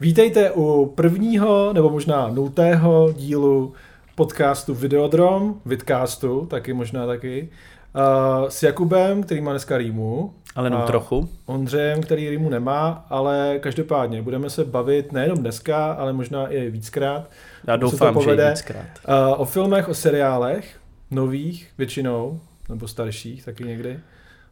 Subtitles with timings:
[0.00, 3.72] Vítejte u prvního nebo možná nultého dílu
[4.14, 7.48] podcastu Videodrom, Vidcastu, taky možná taky,
[7.94, 10.34] uh, s Jakubem, který má dneska rýmu.
[10.54, 11.28] Ale jenom trochu.
[11.46, 17.30] Ondřejem, který rýmu nemá, ale každopádně budeme se bavit nejenom dneska, ale možná i víckrát.
[17.66, 18.46] Já doufám, to že povede.
[18.46, 18.84] i víckrát.
[19.08, 20.76] Uh, o filmech, o seriálech,
[21.10, 24.00] nových většinou, nebo starších taky někdy.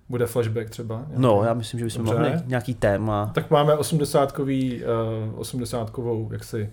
[0.08, 0.94] Bude flashback třeba.
[0.96, 1.22] nějaký.
[1.22, 2.20] No, já myslím, že bychom Dobře.
[2.20, 3.30] mohli nějaký téma.
[3.34, 4.82] Tak máme 80-kový,
[5.34, 6.70] uh, 80-kovou jaksi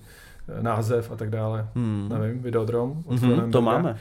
[0.60, 1.68] eh, název a tak dále.
[1.76, 2.10] Hmm.
[2.20, 3.04] Nevím, Videodrom.
[3.06, 3.98] od Mhm, to máme.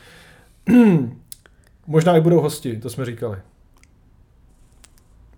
[1.86, 3.36] Možná i budou hosti, to jsme říkali.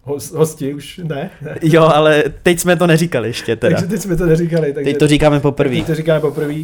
[0.03, 1.31] Hos, hosti už ne?
[1.43, 1.59] ne.
[1.63, 3.77] Jo, ale teď jsme to neříkali ještě teda.
[3.81, 4.73] Takže teď jsme to neříkali.
[4.73, 5.77] Takže Teď to říkáme poprvé.
[5.77, 6.55] Teď to říkáme poprvé.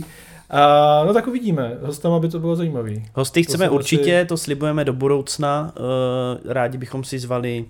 [0.52, 1.79] A, no tak uvidíme.
[1.83, 3.05] Hostama by to bylo zajímavý.
[3.15, 5.73] Hosty To chceme jsem určitě, asi- to slibujeme do budoucna.
[5.77, 7.65] Eh, Rádi bychom si zvali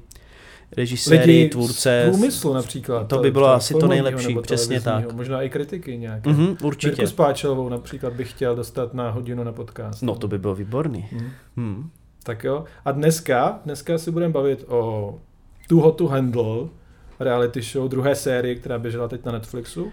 [0.76, 2.04] režiséry, Lidi tvůrce.
[2.06, 3.08] z průmyslu například.
[3.08, 5.12] To by bylo třeba asi to nejlepší, nebo přesně tak.
[5.12, 6.30] Možná i kritiky nějaké.
[6.30, 6.96] Mhm, určitě.
[7.02, 10.02] Mirku Spáčelovou například bych chtěl dostat na hodinu na podcast.
[10.02, 11.08] No to by bylo výborný.
[11.12, 11.30] Mhm.
[11.56, 11.90] Hmm.
[12.22, 12.64] Tak jo.
[12.84, 15.14] A dneska, dneska si budeme bavit o
[15.68, 16.68] Too Hot to Handle,
[17.20, 19.92] reality show, druhé série, která běžela teď na Netflixu.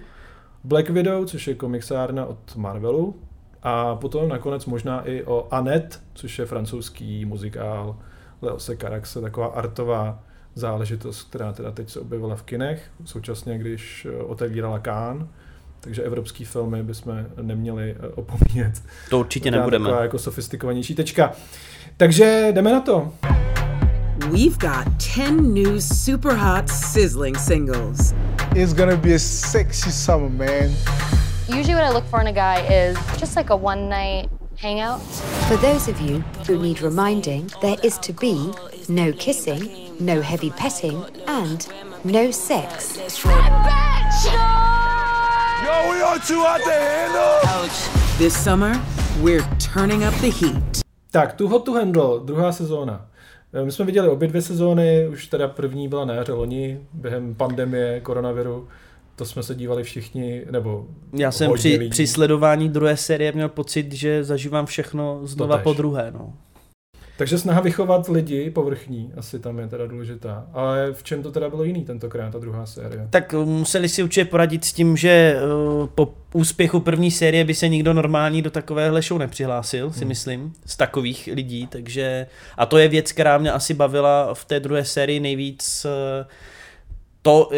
[0.63, 3.15] Black Widow, což je komiksárna od Marvelu.
[3.63, 7.97] A potom nakonec možná i o Annette, což je francouzský muzikál
[8.41, 10.23] Leose Caraxe, taková artová
[10.55, 15.27] záležitost, která teda teď se objevila v kinech, současně když eh, otevírala Cannes.
[15.81, 18.83] Takže evropský filmy bychom neměli eh, opomíjet.
[19.09, 19.85] To určitě nebudeme.
[19.85, 21.31] Taková jako sofistikovanější tečka.
[21.97, 23.11] Takže jdeme na to.
[24.27, 28.13] We've got 10 new super hot sizzling singles.
[28.51, 30.75] It's gonna be a sexy summer, man.
[31.47, 34.99] Usually, what I look for in a guy is just like a one night hangout.
[35.47, 38.51] For those of you who need reminding, there is to be
[38.89, 41.65] no kissing, no heavy petting, and
[42.03, 42.97] no sex.
[42.97, 43.31] Yo,
[45.89, 47.69] we are too hot to handle.
[48.17, 48.79] This summer,
[49.21, 50.83] we're turning up the heat.
[51.11, 53.09] Tak, Too Hot to Handle, druhá sezóna.
[53.53, 57.35] Eh, My jsme viděli obě dvě sezóny, už teda první byla na jaře loni, během
[57.35, 58.67] pandemie, koronaviru.
[59.15, 61.89] To jsme se dívali všichni, nebo Já jsem při, lidí.
[61.89, 66.11] při sledování druhé série měl pocit, že zažívám všechno znova po druhé.
[66.11, 66.33] No.
[67.19, 70.47] Takže snaha vychovat lidi povrchní, asi tam je teda důležitá.
[70.53, 73.07] Ale v čem to teda bylo jiný tentokrát, ta druhá série?
[73.09, 75.39] Tak eh, museli si určitě poradit s tím, že eh,
[75.95, 80.77] po úspěchu první série by se nikdo normální do takovéhle show nepřihlásil, si myslím, z
[80.77, 85.19] takových lidí, takže a to je věc, která mě asi bavila v té druhé sérii
[85.19, 86.25] nejvíc eh,
[87.21, 87.49] to,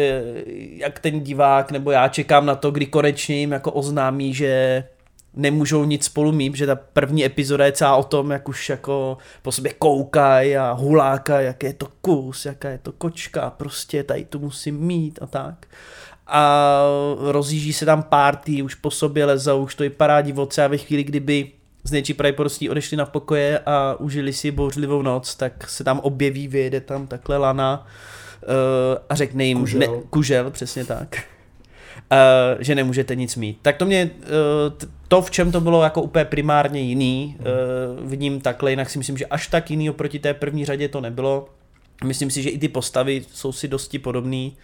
[0.76, 4.84] jak ten divák, nebo já čekám na to, kdy konečně jim jako oznámí, že
[5.34, 9.18] nemůžou nic spolu mít, že ta první epizoda je celá o tom, jak už jako
[9.42, 14.24] po sobě koukají a hulákají, jak je to kus, jaká je to kočka, prostě tady
[14.24, 15.66] tu musím mít a tak.
[16.26, 16.82] A
[17.18, 21.04] rozjíždí se tam party, už po sobě lezou, už to vypadá divoce a ve chvíli,
[21.04, 21.50] kdyby
[21.84, 26.48] z něčí pravděpodobností odešli na pokoje a užili si bouřlivou noc, tak se tam objeví,
[26.48, 27.86] vyjede tam takhle lana
[28.42, 28.48] uh,
[29.08, 29.80] a řekne jim, Kužel.
[29.80, 31.31] Ne, kužel, přesně tak.
[32.12, 33.58] Uh, že nemůžete nic mít.
[33.62, 34.10] Tak to mě,
[34.76, 38.98] t- to v čem to bylo jako úplně primárně jiný, uh, vidím takhle, jinak si
[38.98, 41.48] myslím, že až tak jiný oproti té první řadě to nebylo.
[42.04, 44.56] Myslím si, že i ty postavy jsou si dosti podobný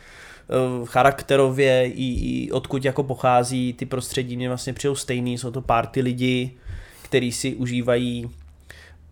[0.81, 5.61] uh, charakterově i, i odkud jako pochází, ty prostředí mě vlastně přijou stejný, jsou to
[5.61, 6.51] party lidi,
[7.03, 8.31] který si užívají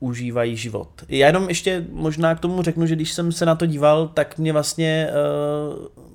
[0.01, 0.89] užívají život.
[1.09, 4.39] Já jenom ještě možná k tomu řeknu, že když jsem se na to díval, tak
[4.39, 5.09] mě vlastně,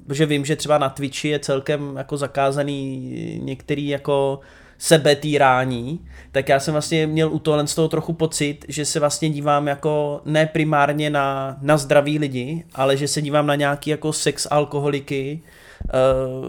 [0.08, 4.40] uh, že vím, že třeba na Twitchi je celkem jako zakázaný některý jako
[4.78, 6.00] sebetýrání,
[6.32, 9.68] tak já jsem vlastně měl u tohle z toho trochu pocit, že se vlastně dívám
[9.68, 14.48] jako ne primárně na, na zdraví lidi, ale že se dívám na nějaký jako sex
[14.52, 15.42] alkoholiky,
[15.86, 15.92] eh,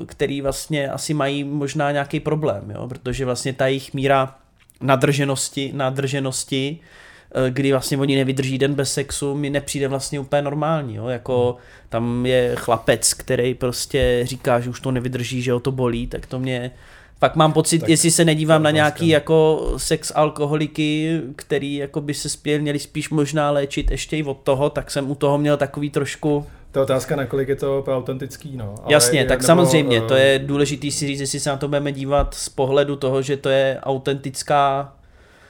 [0.06, 2.88] který vlastně asi mají možná nějaký problém, jo?
[2.88, 4.34] protože vlastně ta jejich míra
[4.81, 7.01] nadrženosti, nadrženosti, eh,
[7.50, 11.06] kdy vlastně oni nevydrží den bez sexu, mi nepřijde vlastně úplně normální, jo?
[11.09, 11.56] jako
[11.88, 16.26] tam je chlapec, který prostě říká, že už to nevydrží, že ho to bolí, tak
[16.26, 16.71] to mě
[17.18, 22.15] Pak mám pocit, Tak jestli se nedívám na nějaký jako sex alkoholiky, který jako by
[22.15, 25.56] se spěl, měli spíš možná léčit ještě i od toho, tak jsem u toho měl
[25.56, 28.74] takový trošku, To je otázka, nakolik je to autentický, no.
[28.83, 31.56] Ale Jasně, je- tak nebo, samozřejmě, eh, to je důležitý si říct, jestli se na
[31.56, 34.92] to budeme dívat z pohledu toho, že to je autentická,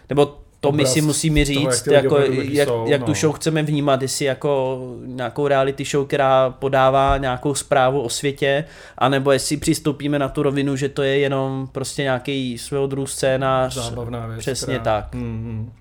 [0.08, 2.18] nebo to my si musíme toho, jak říct, ty lidi jako,
[2.52, 3.06] jak, jsou, jak no.
[3.06, 8.64] tu show chceme vnímat, jestli jako nějakou reality show, která podává nějakou zprávu o světě,
[8.98, 13.74] anebo jestli přistoupíme na tu rovinu, že to je jenom prostě nějaký svého druhu scénář.
[13.74, 14.38] zábavná věc.
[14.38, 15.14] Přesně která- tak.
[15.14, 15.72] Mm, mm.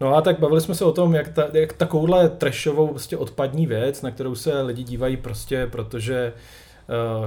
[0.00, 3.66] No a tak bavili jsme se o tom, jak, ta, jak takovouhle trashovou prostě odpadní
[3.66, 6.32] věc, na kterou se lidi dívají prostě, protože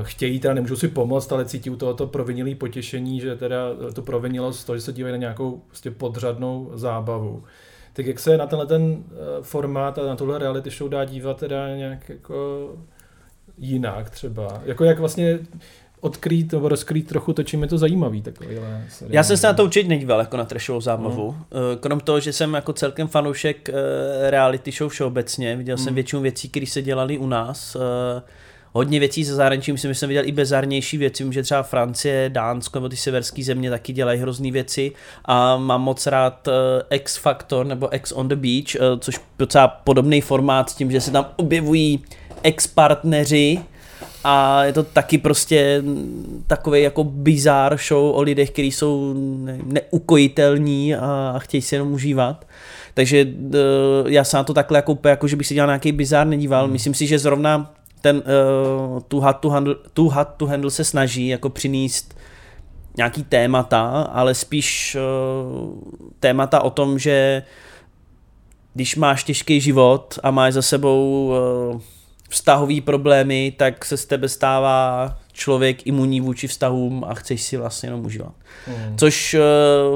[0.03, 3.57] chtějí, teda nemůžou si pomoct, ale cítí u tohoto provinilý potěšení, že teda
[3.93, 7.43] to provinilost to, že se dívají na nějakou prostě podřadnou zábavu.
[7.93, 9.03] Tak jak se na tenhle ten
[9.41, 12.69] formát a na tohle reality show dá dívat teda nějak jako
[13.57, 14.61] jinak třeba?
[14.65, 15.39] Jako jak vlastně
[15.99, 18.21] odkrýt nebo rozkrýt trochu to, čím je to zajímavý.
[18.21, 21.31] Takovýhle Já jsem se na to určitě nedíval jako na trashovou zábavu.
[21.31, 21.77] Mm.
[21.79, 23.73] Krom toho, že jsem jako celkem fanoušek eh,
[24.29, 25.83] reality show všeobecně, viděl mm.
[25.83, 27.77] jsem většinu věcí, které se dělaly u nás.
[28.75, 31.63] Eh, hodně věcí ze zahraničí, myslím, že jsem viděl i bizarnější věci, vím, že třeba
[31.63, 34.91] Francie, Dánsko nebo ty severské země taky dělají hrozný věci
[35.25, 36.47] a mám moc rád
[36.89, 41.11] X Factor nebo X on the Beach, což docela podobný formát s tím, že se
[41.11, 42.03] tam objevují
[42.43, 43.59] ex-partneři,
[44.27, 45.83] a je to taky prostě
[46.47, 49.13] takový jako bizár show o lidech, kteří jsou
[49.65, 52.47] neukojitelní a chtějí se jenom užívat.
[52.93, 53.51] Takže uh,
[54.07, 56.63] já se na to takhle jako, jako že bych si dělal nějaký bizár nedíval.
[56.63, 56.73] Hmm.
[56.73, 57.74] Myslím si, že zrovna
[58.05, 62.17] ten uh, tu hat to handle, tu hat to handle se snaží jako přinést
[62.97, 65.73] nějaký témata, ale spíš uh,
[66.19, 67.43] témata o tom, že
[68.73, 71.27] když máš těžký život a máš za sebou
[71.73, 71.81] uh,
[72.29, 77.87] vztahový problémy, tak se z tebe stává člověk imunní vůči vztahům a chceš si vlastně
[77.87, 78.33] jenom užívat.
[78.67, 78.97] Mm.
[78.97, 79.39] Což eh,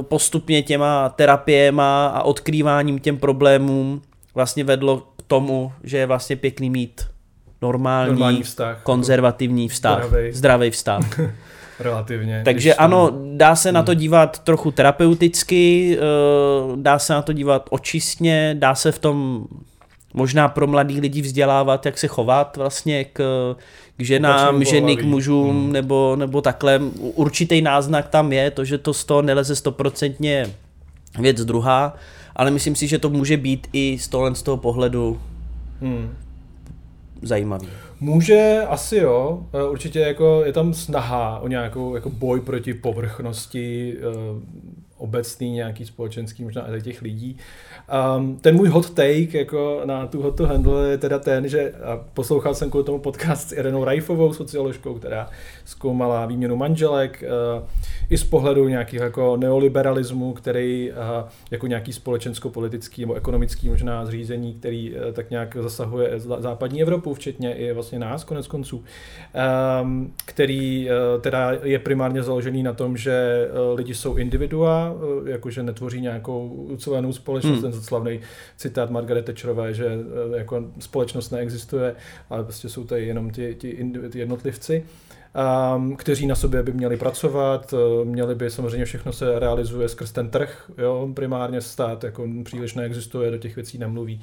[0.01, 4.01] postupně těma terapiema a odkrýváním těm problémům
[4.35, 7.08] vlastně vedlo k tomu, že je vlastně pěkný mít
[7.61, 11.19] normální, normální vztah, konzervativní vztah, zdravý, zdravý vztah.
[11.79, 12.41] Relativně.
[12.45, 13.99] Takže ano, dá se na to hmm.
[13.99, 16.01] dívat trochu terapeuticky, eh,
[16.75, 19.47] dá se na to dívat očistně, dá se v tom
[20.13, 23.55] možná pro mladý lidi vzdělávat, jak se chovat vlastně k,
[23.97, 25.71] k ženám, ženy k mužům, hmm.
[25.71, 26.79] nebo, nebo takhle.
[26.99, 30.45] Určitý náznak tam je, to, že to z toho neleze stoprocentně
[31.19, 31.95] věc druhá,
[32.35, 35.19] ale myslím si, že to může být i z tohle z toho pohledu
[35.81, 36.09] hmm.
[37.21, 37.67] Zajímavý.
[37.99, 39.43] Může, asi jo.
[39.53, 44.03] E, určitě jako je tam snaha o nějakou jako boj proti povrchnosti e,
[44.99, 47.37] obecný nějaký společenský, možná i těch lidí.
[48.17, 51.73] Um, ten můj hot take jako na tu hot to handle je teda ten, že
[52.13, 55.29] poslouchal jsem kvůli tomu podcast s Irenou Rajfovou, socioložkou, která
[55.65, 57.23] zkoumala výměnu manželek
[57.59, 57.67] uh,
[58.09, 64.53] i z pohledu nějakých jako neoliberalismu, který uh, jako nějaký společensko-politický nebo ekonomický možná zřízení,
[64.53, 68.83] který uh, tak nějak zasahuje západní Evropu, včetně i vlastně nás konec konců,
[69.81, 75.27] um, který uh, teda je primárně založený na tom, že uh, lidi jsou individua, uh,
[75.27, 78.19] jakože netvoří nějakou ucelenou společnost, hmm slavný
[78.57, 81.95] citát Margaret Thatcherové, že eh, jako společnost neexistuje,
[82.29, 83.77] ale prostě jsou tady jenom ti, ti,
[84.15, 84.83] jednotlivci.
[85.75, 90.11] Um, kteří na sobě by měli pracovat, eh, měli by samozřejmě všechno se realizuje skrz
[90.11, 94.21] ten trh, jo, primárně stát jako příliš neexistuje, do těch věcí nemluví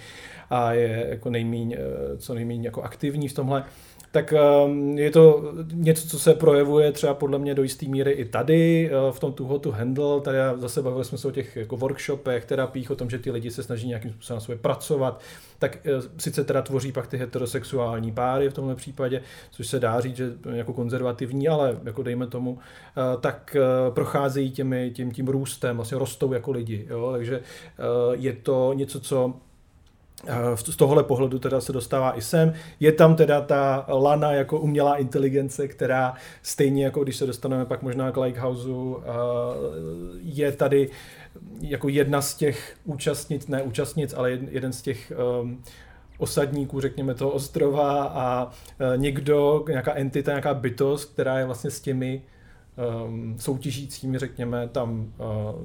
[0.50, 3.64] a je jako nejmíň, eh, co nejméně jako aktivní v tomhle
[4.12, 8.24] tak ehm, je to něco, co se projevuje třeba podle mě do jisté míry i
[8.24, 11.76] tady, eh, v tom tuho to handle, tady zase bavili jsme se o těch jako
[11.76, 15.20] workshopech, terapích, o tom, že ty lidi se snaží nějakým způsobem na sobě pracovat,
[15.58, 20.00] tak eh, sice teda tvoří pak ty heterosexuální páry v tomhle případě, což se dá
[20.00, 23.56] říct, že jako konzervativní, ale jako dejme tomu, eh, tak
[23.94, 27.08] procházejí těmi, tím, tím růstem, vlastně rostou jako lidi, jo?
[27.12, 27.40] takže
[28.12, 29.34] je to něco, co
[30.54, 32.52] z tohohle pohledu teda se dostává i sem.
[32.80, 37.82] Je tam teda ta Lana jako umělá inteligence, která stejně jako když se dostaneme pak
[37.82, 38.68] možná k Lighthouse,
[40.20, 40.90] je tady
[41.60, 45.62] jako jedna z těch účastnic, ne účastnic, ale jeden z těch um,
[46.18, 48.50] osadníků, řekněme toho ostrova a uh,
[48.96, 52.22] někdo, nějaká entita, nějaká bytost, která je vlastně s těmi
[53.06, 55.62] um, soutěžícími, řekněme, tam uh,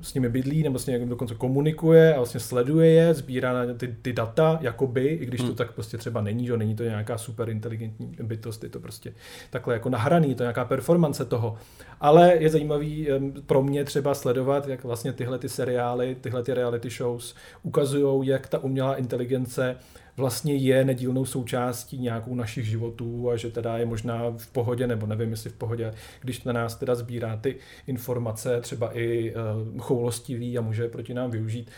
[0.00, 3.96] s nimi bydlí nebo s nimi dokonce komunikuje a vlastně sleduje je, sbírá na ty,
[4.02, 5.48] ty data, jakoby, i když hmm.
[5.48, 9.14] to tak prostě třeba není, že není to nějaká super inteligentní bytost, je to prostě
[9.50, 11.56] takhle jako nahraný, je to nějaká performance toho.
[12.00, 13.08] Ale je zajímavý
[13.46, 18.46] pro mě třeba sledovat, jak vlastně tyhle ty seriály, tyhle ty reality shows ukazují, jak
[18.46, 19.76] ta umělá inteligence
[20.16, 25.06] vlastně je nedílnou součástí nějakou našich životů a že teda je možná v pohodě, nebo
[25.06, 27.56] nevím, jestli v pohodě, když na nás teda sbírá ty
[27.86, 31.70] informace, třeba i uh, choulostivý a může proti nám využít.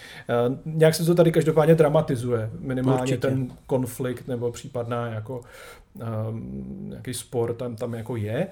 [0.49, 3.21] Uh, nějak se to tady každopádně dramatizuje, minimálně Určitě.
[3.21, 5.41] ten konflikt nebo případná jako
[6.31, 8.47] um, nějaký spor tam, tam jako je.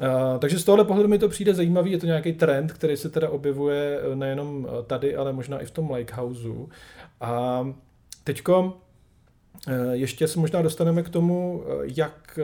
[0.00, 3.08] Uh, takže z tohohle pohledu mi to přijde zajímavý, je to nějaký trend, který se
[3.08, 6.48] teda objevuje nejenom tady, ale možná i v tom Likehouse.
[7.20, 7.66] A
[8.24, 8.85] teďko Eh,
[9.92, 12.42] ještě se možná dostaneme k tomu, eh, jak eh,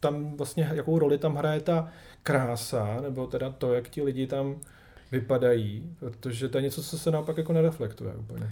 [0.00, 1.88] tam vlastně, jakou roli tam hraje ta
[2.22, 4.54] krása, nebo teda to, jak ti lidi tam
[5.12, 8.44] vypadají, protože to je něco, co se naopak jako nereflektuje úplně.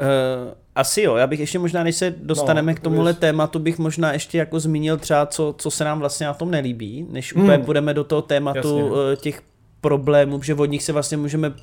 [0.00, 3.20] Uh, asi jo, já bych ještě možná, než se dostaneme No, k tomuhle pověz.
[3.20, 7.06] tématu, bych možná ještě jako zmínil třeba, co, co se nám vlastně na tom nelíbí,
[7.10, 7.44] než Hmm.
[7.44, 9.16] úplně půjdeme do toho tématu Jasně.
[9.22, 9.42] těch
[9.80, 11.54] problémů, že od nich se vlastně můžeme uh,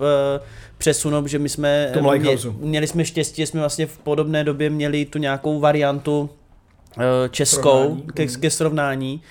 [0.77, 4.69] přesunout, že my jsme Tomu mě, měli jsme štěstí, že jsme vlastně v podobné době
[4.69, 6.29] měli tu nějakou variantu
[6.97, 8.07] uh, českou Srovnání.
[8.13, 8.41] ke, Hmm.
[8.41, 9.21] ke srovnání.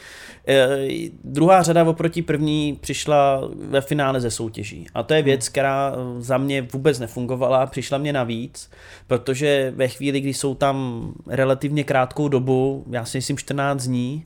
[0.49, 0.89] Eh,
[1.25, 4.87] druhá řada oproti první přišla ve finále ze soutěží.
[4.95, 8.71] A to je věc, která eh, za mě vůbec nefungovala, přišla mě navíc,
[9.07, 14.25] protože ve chvíli, kdy jsou tam relativně krátkou dobu, já si myslím 14 dní,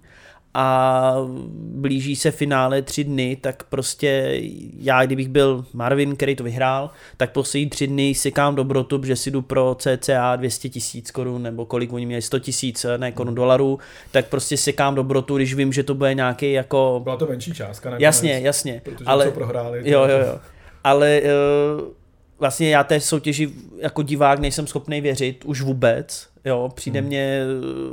[0.59, 1.15] a
[1.55, 4.41] blíží se finále tři dny, tak prostě
[4.79, 9.31] já, kdybych byl Marvin, který to vyhrál, tak poslední tři dny sekám dobrotu, že si
[9.31, 13.79] jdu pro cca 200 tisíc korun, nebo kolik oni měli, 100 tisíc, ne korun dolarů,
[14.11, 17.01] tak prostě sekám dobrotu, když vím, že to bude nějaký jako...
[17.05, 17.91] Byla to menší částka.
[17.91, 18.81] nakonec, Jasně, jasně.
[18.85, 19.91] Protože ale, co prohráli.
[19.91, 20.41] Jo, jo, jo.
[20.85, 21.96] Ale uh,
[22.39, 26.29] vlastně já té soutěži jako divák nejsem schopný věřit už vůbec.
[26.45, 27.09] Jo, přijde hmm.
[27.09, 27.41] mě,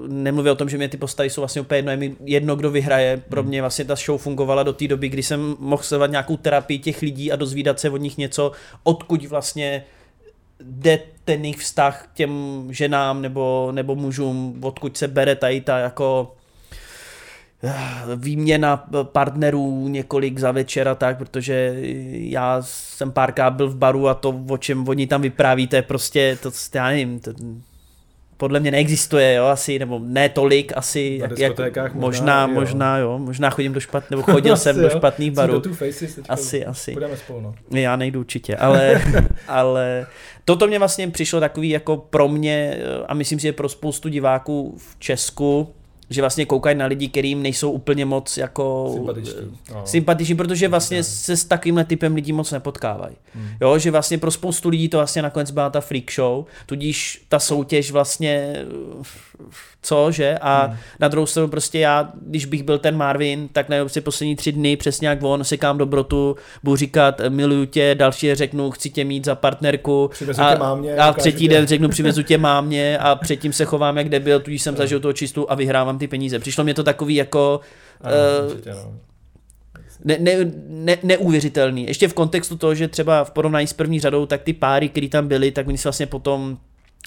[0.07, 2.71] nemluvím o tom, že mě ty postavy jsou vlastně úplně jedno, je mi jedno, kdo
[2.71, 3.17] vyhraje.
[3.29, 3.50] Pro Hmm.
[3.50, 7.01] mě vlastně ta show fungovala do té doby, kdy jsem mohl sledovat nějakou terapii těch
[7.01, 8.51] lidí a dozvídat se od nich něco,
[8.83, 9.83] odkud vlastně
[10.63, 15.77] jde ten jejich vztah k těm ženám nebo, nebo mužům, odkud se bere tady ta
[15.77, 16.35] jako
[18.15, 21.75] výměna partnerů několik za večer a tak, protože
[22.12, 25.82] já jsem párkrát byl v baru a to, o čem oni tam vypráví, to je
[25.82, 27.32] prostě, to, já nevím, to,
[28.38, 32.53] podle mě neexistuje, jo, asi, nebo ne tolik, asi, jak, jak, možná, možná, jo.
[32.53, 34.98] možná, jo, možná chodím do špat, nebo chodil jsem Asi do jo.
[34.98, 35.60] špatných barů.
[35.60, 36.93] do Faces teďka Asi, asi.
[36.93, 37.55] Budeme spolu, no.
[37.72, 39.01] Já nejdu určitě, ale,
[39.48, 40.05] ale
[40.46, 44.10] toto mě vlastně přišlo takový jako pro mě eh, a myslím si, že pro spoustu
[44.10, 45.74] diváků v Česku,
[46.10, 49.36] že vlastně koukají na lidi, kterým nejsou úplně moc jako Sympatičtí.
[49.74, 49.81] No.
[49.86, 53.15] sympatiční, protože vlastně se s takovýmhle typem lidí moc nepotkávají.
[53.36, 53.50] Hmm.
[53.62, 57.39] Jo, že vlastně pro spoustu lidí to vlastně nakonec byla ta freak show, tudíž ta
[57.39, 58.65] soutěž vlastně
[59.81, 60.38] co, že?
[60.41, 60.77] A hmm.
[61.00, 64.51] na druhou stranu prostě já, když bych byl ten Marvin, tak na si poslední tři
[64.51, 69.25] dny přesně jak on, sekám dobrotu, budu říkat miluju tě, další řeknu chci tě mít
[69.25, 71.53] za partnerku Přivezu a, tě mámě, a třetí tě.
[71.53, 75.13] den řeknu přivezu tě mámě a předtím se chovám jak debil, tudíž jsem zažil toho
[75.13, 76.39] čistu a vyhrávám ty peníze.
[76.39, 77.59] Přišlo mě to takový jako
[78.03, 78.15] Ano,
[78.51, 78.93] určitě, no.
[80.05, 81.88] ne, ne, ne, neuvěřitelný.
[81.88, 85.09] Ještě v kontextu toho, že třeba v porovnání s první řadou, tak ty páry, které
[85.09, 86.57] tam byly, tak oni se vlastně potom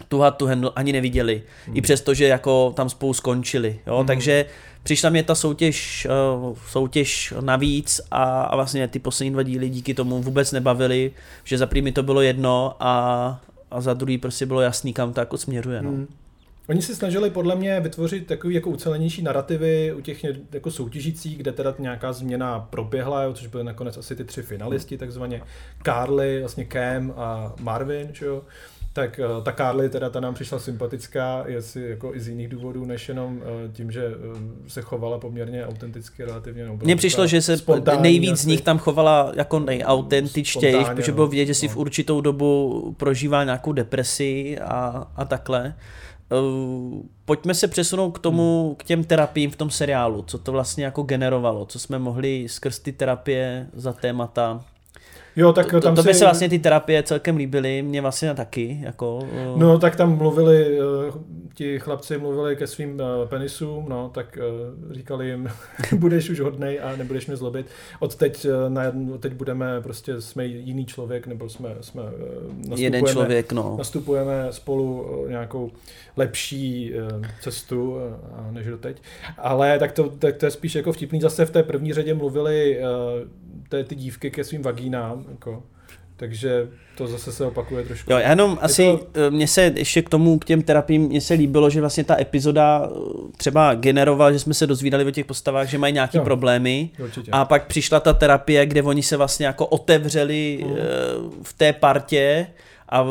[0.09, 1.43] tu hat tu handle ani neviděli.
[1.67, 1.77] Hmm.
[1.77, 3.79] I přesto, že jako tam spolu skončili.
[3.87, 3.97] Jo?
[3.97, 4.07] Hmm.
[4.07, 4.47] Takže
[4.83, 6.07] přišla mě ta soutěž,
[6.47, 11.13] uh, soutěž navíc a, a vlastně ty poslední dva díly díky tomu vůbec nebavili,
[11.45, 15.13] že za první mi to bylo jedno a, a za druhý prostě bylo jasný, kam
[15.13, 15.83] to jako směřuje.
[15.83, 15.91] No.
[15.91, 16.07] Hmm.
[16.69, 21.53] Oni se snažili podle mě vytvořit takový jako ucelenější narrativy u těch jako soutěžících, kde
[21.53, 25.43] teda nějaká změna proběhla, jo, což byly nakonec asi ty tři finalisti takzvaně.
[25.85, 28.43] Carly, vlastně Cam a Marvin, že jo.
[28.97, 32.85] Tak eh, ta Carly teda ta nám přišla sympatická, jestli jako i z jiných důvodů,
[32.85, 36.67] než jenom eh, tím, že eh, se chovala poměrně autenticky relativně.
[36.67, 37.57] No, Mně přišlo, že se
[38.01, 38.43] nejvíc asi.
[38.43, 41.15] z nich tam chovala jako nejautentičtěji, protože no.
[41.15, 41.81] bylo vidět, že si v No.
[41.81, 45.75] určitou dobu prožívá nějakou depresi a, a takhle.
[46.33, 50.85] Uh, pojďme se přesunout k tomu, k těm terapiím v tom seriálu, co to vlastně
[50.85, 54.65] jako generovalo, co jsme mohli skrz ty terapie za témata.
[55.37, 58.35] Jo, tak To, tam to by si- se vlastně ty terapie celkem líbily, mě vlastně
[58.35, 59.17] taky, jako...
[59.17, 61.13] uh, No, tak tam mluvili, eh,
[61.55, 65.49] ti chlapci mluvili ke svým eh, penisům, no, tak eh, říkali jim,
[65.97, 67.67] budeš už hodnej a nebudeš mě zlobit.
[68.01, 68.83] Od teď, eh, na,
[69.21, 73.75] teď budeme prostě, jsme jiný člověk, nebo jsme, jsme nastupujeme, jeden člověk, no.
[73.79, 75.71] nastupujeme spolu eh, nějakou
[76.17, 77.97] lepší eh, cestu
[78.35, 79.03] a než doteď.
[79.39, 81.21] Ale tak to, tak to je spíš jako vtipný.
[81.21, 82.81] Zase v té první řadě mluvili
[83.69, 85.63] té, ty dívky ke svým vagínám, jako.
[86.19, 88.13] Takže to zase se opakuje trošku.
[88.13, 89.31] Jo, jenom asi, to- to...
[89.31, 92.89] mně se ještě k tomu, k těm terapiím, mně se líbilo, že vlastně ta epizoda
[92.91, 92.99] eh,
[93.37, 97.31] třeba generovala, že jsme se dozvídali o těch postavách, že mají nějaké problémy Určitě.
[97.31, 100.75] a pak přišla ta terapie, kde oni se vlastně jako otevřeli eh,
[101.43, 102.47] v té partě
[102.89, 103.07] a,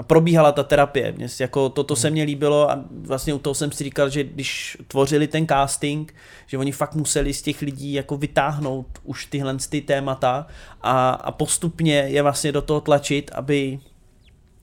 [0.00, 1.14] a probíhala ta terapie.
[1.26, 2.00] Se jako toto Mhm.
[2.00, 6.14] se mně líbilo a vlastně u toho jsem si říkal, že když tvořili ten casting,
[6.46, 10.46] že oni fakt museli z těch lidí jako vytáhnout už tyhle ty témata
[10.82, 13.78] a, a postupně je vlastně do toho tlačit, aby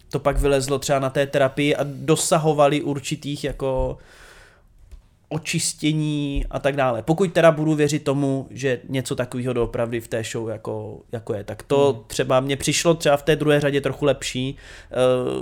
[0.09, 3.97] to pak vylezlo třeba na té terapii a dosahovali určitých jako
[5.29, 7.01] očistění a tak dále.
[7.03, 11.43] Pokud teda budu věřit tomu, že něco takového doopravdy v té show jako, jako je,
[11.43, 12.03] tak to hmm.
[12.07, 14.55] třeba mně přišlo třeba v té druhé řadě trochu lepší.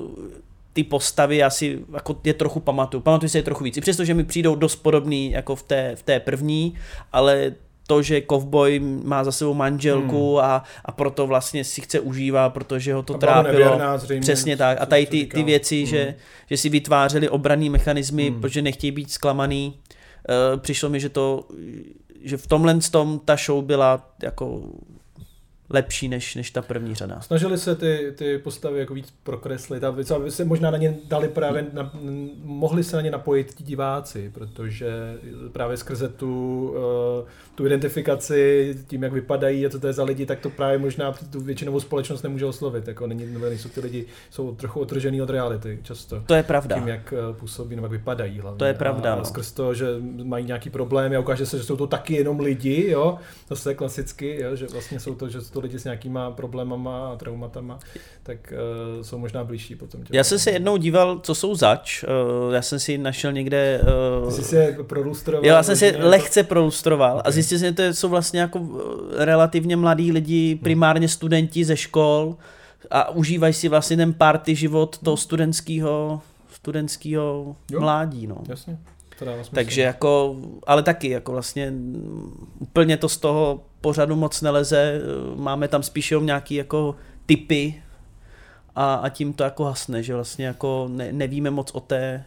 [0.04, 3.02] Uh, ty postavy asi jako je trochu pamatuju.
[3.02, 3.78] Pamatuju si je trochu víc.
[3.78, 6.76] I přesto, že mi přijdou dost podobný jako v té, v té první,
[7.14, 7.54] ale
[7.88, 12.94] to, že kovboj má za sebou manželku a, a proto vlastně si chce užívat, protože
[12.94, 13.18] ho to Hmm.
[13.18, 13.54] A trápilo.
[13.60, 14.78] nevěrná zřejmě, Přesně tak.
[14.82, 16.14] A tady ty, ty věci, že, Hmm.
[16.50, 18.42] že si vytvářeli obranný mechanismy, Hmm.
[18.42, 19.74] protože nechtějí být zklamaný.
[20.54, 21.44] Uh, přišlo mi, že to,
[22.24, 24.62] že v tomhle tom ta show byla jako
[25.70, 27.22] lepší než, než ta první řada.
[27.22, 31.28] Snažili se ty, ty postavy jako víc prokreslit, se- aby se možná na ně dali
[31.28, 31.92] právě, na,
[32.44, 34.88] mohli se na ně napojit ti diváci, protože
[35.52, 36.70] právě skrze tu,
[37.22, 40.78] uh, tu identifikaci, tím, jak vypadají a co to je za lidi, tak to právě
[40.78, 42.88] možná tu většinovou společnost nemůže oslovit.
[42.88, 46.24] Jako není, nebo nejsou ty lidi, jsou trochu otržený od reality často.
[46.26, 46.76] To je pravda.
[46.76, 48.58] Tím, jak eh, působí nebo jak vypadají hlavně.
[48.60, 49.26] To je pravda, A, a no.
[49.26, 49.86] skrz to, že
[50.24, 53.18] mají nějaký problémy a ukáže se, že jsou to taky jenom lidi, jo,
[53.50, 57.16] zase klasicky, jo, že vlastně jsou to, že jsou to lidi s nějakýma problémama a
[57.16, 57.80] traumatama,
[58.24, 58.54] tak
[58.98, 60.04] uh, jsou možná blížší potom.
[60.04, 62.04] těm Já jsem se jednou díval, co jsou zač.
[62.04, 63.82] Uh, já jsem si našel někde...
[63.82, 65.46] Ty Uh, jsi se prolustroval.
[65.46, 67.34] Já jsem si možná, lehce prolustroval a Ok.
[67.34, 68.60] zjistil jsem, že to jsou vlastně jako
[69.18, 72.36] relativně mladí lidi, primárně studenti ze škol
[72.92, 76.22] a užívají si vlastně ten party život toho studentského
[76.52, 77.80] studentského Jo.
[77.80, 78.38] mládí, no.
[78.50, 78.78] Jasně,
[79.20, 79.56] to dává smysl.
[79.56, 80.36] Takže jako,
[80.68, 85.02] ale taky jako vlastně mm, úplně to z toho pořadu moc neleze, eh,
[85.36, 87.84] máme tam spíš jenom nějaký jako typy
[88.76, 92.26] a, a tím to jako hasne, že vlastně jako ne, nevíme moc o té,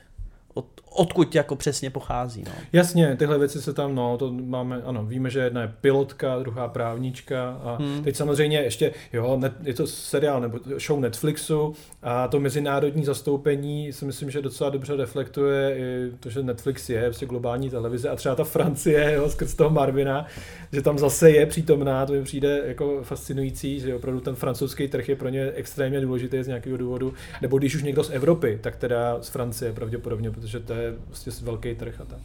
[0.54, 0.66] od,
[0.99, 2.52] odkud jako přesně pochází, no.
[2.73, 6.69] Jasně, tyhle věci se tam, no, to máme, ano, víme, že jedna je pilotka, druhá
[6.69, 8.05] právnička a hmm.
[8.05, 13.93] teď samozřejmě ještě, jo, net, je to seriál nebo show Netflixu a to mezinárodní zastoupení
[13.93, 18.17] si myslím, že docela dobře reflektuje i to, že Netflix je prostě globální televize a
[18.17, 20.26] třeba ta Francie, jo, skrz toho Marvina,
[20.73, 25.09] že tam zase je přítomná, to mi přijde jako fascinující, že opravdu ten francouzský trh
[25.09, 28.76] je pro ně extrémně důležitý z nějakého důvodu, nebo když už někdo z Evropy, tak
[28.76, 32.21] teda z Francie pravděpodobně, protože to je prostě velký trh a tak.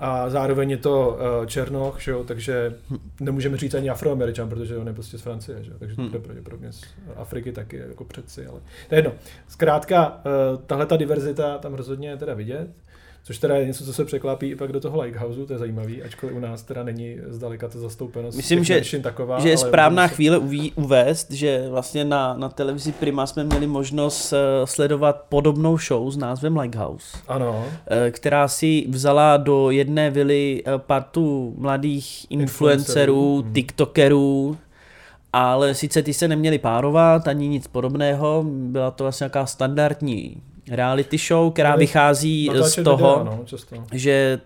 [0.00, 2.74] A zároveň je to uh, Černoch, že jo, takže
[3.20, 6.18] nemůžeme říct ani Afroameričan, protože on je prostě z Francie, že jo, takže to bude
[6.18, 6.84] pravděpodobně z
[7.16, 9.12] Afriky taky jako předci, ale to je jedno.
[9.48, 12.68] Zkrátka, uh, tahle ta diverzita tam rozhodně je teda vidět,
[13.28, 16.02] což teda je něco, co se překlápí i pak do toho Lighthouseu, to je zajímavý,
[16.02, 19.40] ačkoliv u nás teda není zdaleka ta zastoupenost Myslím, že, taková.
[19.40, 23.66] že je správná se- chvíle uví, uvést, že vlastně na, na televizi Prima jsme měli
[23.66, 27.18] možnost eh, sledovat podobnou show s názvem Lighthouse.
[27.28, 33.52] Ano, eh, která si vzala do jedné vily eh, partu mladých influencerů, Influencerů, mhm.
[33.52, 34.56] tiktokerů,
[35.32, 41.18] ale sice ty se neměli párovat, ani nic podobného, byla to vlastně nějaká standardní reality
[41.18, 43.76] show, která Měli vychází z toho, videa, no, často.
[43.92, 44.40] že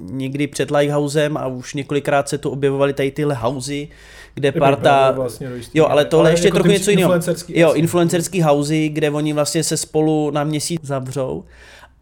[0.00, 3.88] někdy před Lighthousem a už několikrát se tu objevovaly tady tyhle housey,
[4.34, 5.10] kde parta...
[5.10, 7.08] Vlastně Jo, ale tohle ještě jako trochu něco jiného.
[7.08, 11.44] influencerský, Jo, influencerský housey, kde oni vlastně se spolu na měsíc zavřou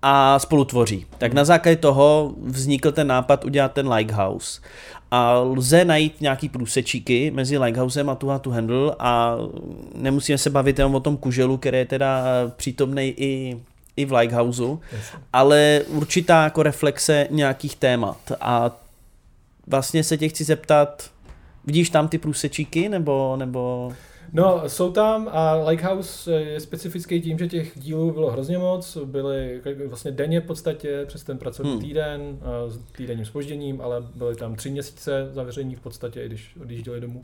[0.02, 1.06] a spolu tvoří.
[1.18, 4.60] Tak na základě toho vznikl ten nápad udělat ten Lighthouse.
[5.10, 9.36] A lze najít nějaký průsečíky mezi Lighthousem a tu a tu Handle a
[9.94, 12.24] nemusíme se bavit jenom o tom kuželu, který je teda
[12.56, 13.60] přítomný i
[13.98, 14.80] i v Lighthouseu,
[15.32, 18.32] ale určitá jako reflexe nějakých témat.
[18.40, 18.70] A
[19.66, 21.10] vlastně se tě chci zeptat,
[21.64, 23.92] vidíš tam ty průsečíky, nebo, nebo...
[24.32, 29.60] No, jsou tam a Lighthouse je specifický tím, že těch dílů bylo hrozně moc, byly
[29.86, 31.80] vlastně denně v podstatě přes ten pracovní Hmm.
[31.80, 36.56] týden a s týdenním spožděním, ale byly tam tři měsíce zavření v podstatě, i když
[36.62, 37.20] odjížděli domů.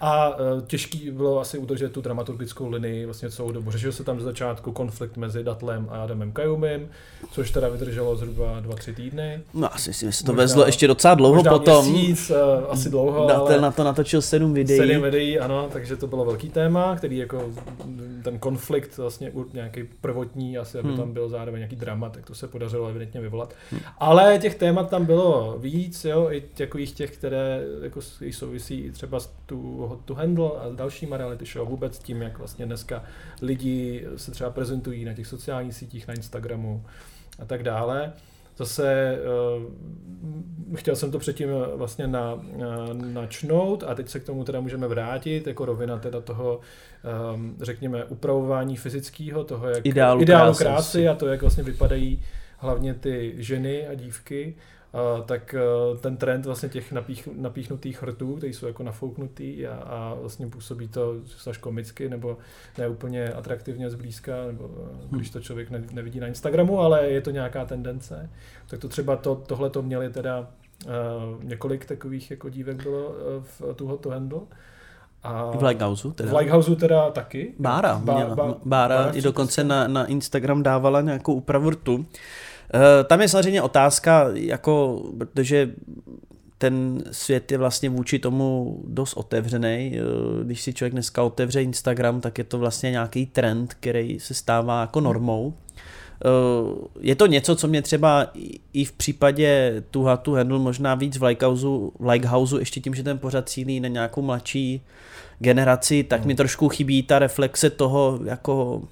[0.00, 3.70] A e, těžký bylo asi udržet tu dramaturgickou linii vlastně celou dobu.
[3.70, 6.88] Řešil se tam z začátku konflikt mezi Datlem a Adamem Kajumim,
[7.32, 9.40] což teda vydrželo zhruba dva, tři týdny.
[9.54, 11.86] No asi si se to Možná- vezlo ještě docela dlouho Možná potom.
[11.90, 13.60] měsíc, e, asi dlouho, Datel ale...
[13.60, 14.78] na to natočil sedm videí.
[14.78, 17.50] Sedm videí, ano, takže to bylo velký téma, který jako
[18.24, 20.96] ten konflikt vlastně nějaký prvotní, asi aby Hmm.
[20.96, 23.54] tam byl zároveň nějaký drama, tak to se podařilo evidentně vyvolat.
[23.98, 29.30] Ale těch témat tam bylo víc, jo, i takových těch, které jako souvisí třeba s
[29.46, 33.02] tu Hot to Handle a s dalšíma reality show, vůbec tím, jak vlastně dneska
[33.42, 36.84] lidi se třeba prezentují na těch sociálních sítích, na Instagramu
[37.38, 38.12] a tak dále.
[38.58, 39.18] Zase
[40.68, 42.42] uh, chtěl jsem to předtím eh, vlastně na, uh,
[43.12, 46.60] načnout a teď se k tomu teda můžeme vrátit, jako rovina teda toho,
[47.34, 52.22] um, řekněme, upravování fyzického, toho, jak Ideálu ideálu krásy a to, jak vlastně vypadají
[52.56, 54.54] hlavně ty ženy a dívky,
[54.92, 55.54] Uh, tak
[55.90, 60.46] uh, ten trend vlastně těch napích, napíchnutých hrtů, které jsou jako nafouknutý a, a vlastně
[60.46, 61.14] působí to
[61.50, 62.38] až komicky nebo
[62.78, 67.20] ne úplně atraktivně zblízka, nebo uh, když to člověk ne, nevidí na Instagramu, ale je
[67.20, 68.30] to nějaká tendence.
[68.66, 70.40] Tak to třeba to, tohle to měli teda
[70.86, 74.40] uh, několik takových jako dívek bylo v tu to handle.
[75.22, 76.30] A V Lighthouseu teda.
[76.32, 77.54] v Lighthouseu teda taky.
[77.58, 78.34] Bára, Ba- měla.
[78.34, 82.06] ba- Bára Bára i dokonce na, na Instagram dávala nějakou úpravu rtu.
[82.74, 85.70] Eh, Tam je samozřejmě otázka, jako, protože
[86.58, 89.92] ten svět je vlastně vůči tomu dost otevřený.
[89.96, 94.34] Eh, Když si člověk dneska otevře Instagram, tak je to vlastně nějaký trend, který se
[94.34, 95.54] stává jako normou.
[96.24, 96.28] Eh,
[97.00, 98.30] Je to něco, co mě třeba
[98.72, 100.02] i- v případě to
[100.32, 101.66] Handle možná víc v Likehouse,
[101.98, 104.82] v Likehouse ještě tím, že ten pořad cílí na nějakou mladší
[105.38, 108.82] generaci, tak mi trošku chybí ta reflexe toho, jako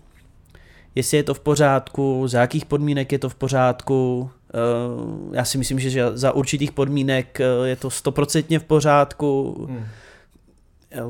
[0.97, 4.31] jestli je to v pořádku, za jakých podmínek je to v pořádku.
[4.55, 9.85] Eh, Já si myslím, že za určitých podmínek eh, je to stoprocentně v pořádku, Hmm.
[10.91, 11.01] Eh,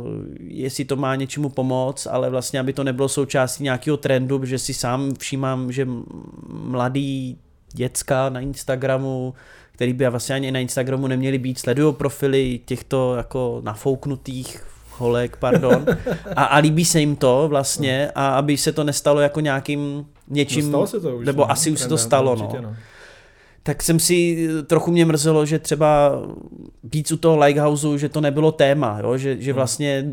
[0.40, 4.74] jestli to má něčemu pomoct, ale vlastně, aby to nebylo součástí nějakého trendu, protože si
[4.74, 5.88] sám všímám, že
[6.48, 7.38] mladý
[7.72, 9.34] děcka na Instagramu,
[9.72, 15.86] který by vlastně ani na Instagramu neměli být, sledují profily těchto jako nafouknutých holek, pardon,
[16.36, 20.62] a, a líbí se jim to vlastně a aby se to nestalo jako nějakým něčím,
[20.62, 21.26] Dostalo se to už.
[21.26, 22.76] nebo no, asi už se to stalo, určitě, no.
[23.66, 26.22] Tak jsem si, trochu mě mrzelo, že třeba
[26.84, 29.16] víc u toho Likehouse, že to nebylo téma, jo?
[29.16, 30.04] že, že vlastně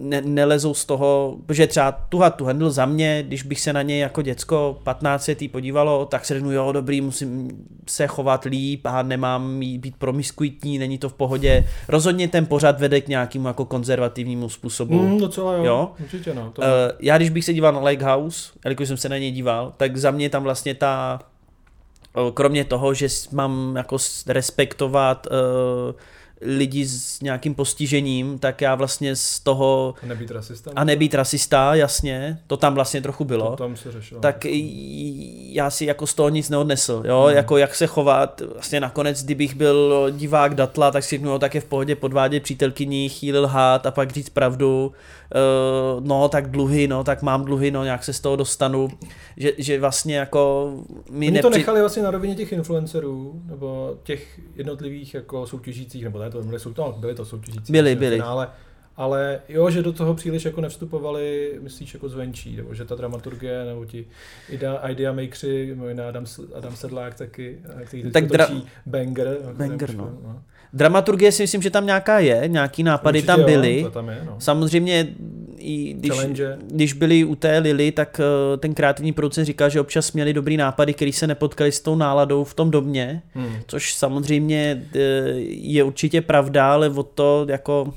[0.00, 3.82] ne, nelezou z toho, protože třeba tuha tu handle za mě, když bych se na
[3.82, 7.50] něj jako děcko 15 letý podívalo, tak se řeknu, jo dobrý, musím
[7.88, 11.64] se chovat líp a nemám být promiskuitní, není to v pohodě.
[11.88, 15.02] Rozhodně ten pořad vede k nějakému jako konzervativnímu způsobu.
[15.02, 15.90] Mm, docela jo, Jo?
[16.00, 16.50] určitě no.
[16.50, 16.66] To, Uh,
[17.00, 20.10] já když bych se díval na Likehouse, jelikož jsem se na něj díval, tak za
[20.10, 21.37] mě tam vlastně ta, eh,
[22.34, 25.94] kromě toho, že mám jako respektovat uh,
[26.40, 30.70] lidi s nějakým postižením, tak já vlastně z toho a nebýt rasista.
[30.76, 34.20] a nebýt rasista, jasně, to tam vlastně trochu bylo To tam se řešilo.
[34.20, 34.44] tak
[35.52, 37.36] já si jako z toho nic neodnesl, jo, hmm.
[37.36, 41.54] jako jak se chovat, vlastně nakonec, kdybych byl divák Datla, tak si řeknu, no, tak
[41.54, 44.92] je v pohodě podvádět přítelkyni, chýlil lhát a pak říct pravdu,
[45.34, 48.88] uh, no tak dluhy, no tak mám dluhy, no nějak se z toho dostanu,
[49.36, 50.72] že, že vlastně jako
[51.10, 51.60] mi Oni to nepři...
[51.60, 56.58] nechali vlastně na rovině těch influencerů, nebo těch jednotlivých jako soutěžících, nebo ne, to byly,
[56.74, 57.72] to, byly to soutěžící.
[57.72, 58.16] V byly.
[58.16, 58.48] Finále,
[58.96, 63.64] ale jo, že do toho příliš jako nevstupovali, myslíš, jako zvenčí, nebo že ta dramaturgie,
[63.64, 64.06] nebo ti
[64.48, 69.38] idea, idea makeři, mimo jiné Adam, Adam Sedlák taky, eh, který Tak dra- Banger.
[69.52, 70.42] Banger, nebo- no.
[70.72, 73.82] Dramaturgie si myslím, že tam nějaká je, nějaký nápady Určitě tam jo, byly.
[73.82, 74.36] to tam je, no.
[74.38, 75.06] Samozřejmě,
[75.58, 76.58] i když, Challenge.
[76.70, 80.56] když byli u té Lily, tak eh, ten kreativní producent říkal, že občas měli dobrý
[80.56, 83.52] nápady, který se nepotkali s tou náladou v tom domě, Hmm.
[83.66, 84.98] což samozřejmě eh,
[85.48, 87.94] je určitě pravda, ale o to jako...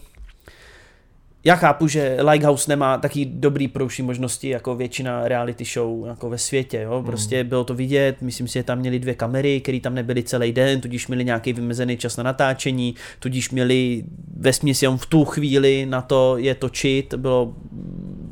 [1.44, 6.38] Já chápu, že Lighthouse nemá taky dobrý prouší možnosti jako většina reality show jako ve
[6.38, 6.82] světě.
[6.82, 7.04] Jo?
[7.06, 10.52] Prostě bylo to vidět, myslím si, že tam měli dvě kamery, které tam nebyly celý
[10.52, 14.04] den, tudíž měli nějaký vymezený čas na natáčení, tudíž měli
[14.38, 14.52] ve
[14.82, 17.54] jenom v tu chvíli na to je točit, bylo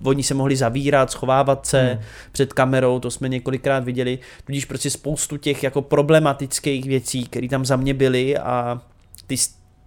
[0.04, 2.04] oni se mohli zavírat, schovávat se hmm.
[2.32, 7.66] před kamerou, to jsme několikrát viděli, tudíž prostě spoustu těch jako problematických věcí, které tam
[7.66, 8.82] za mě byly a
[9.28, 9.36] ty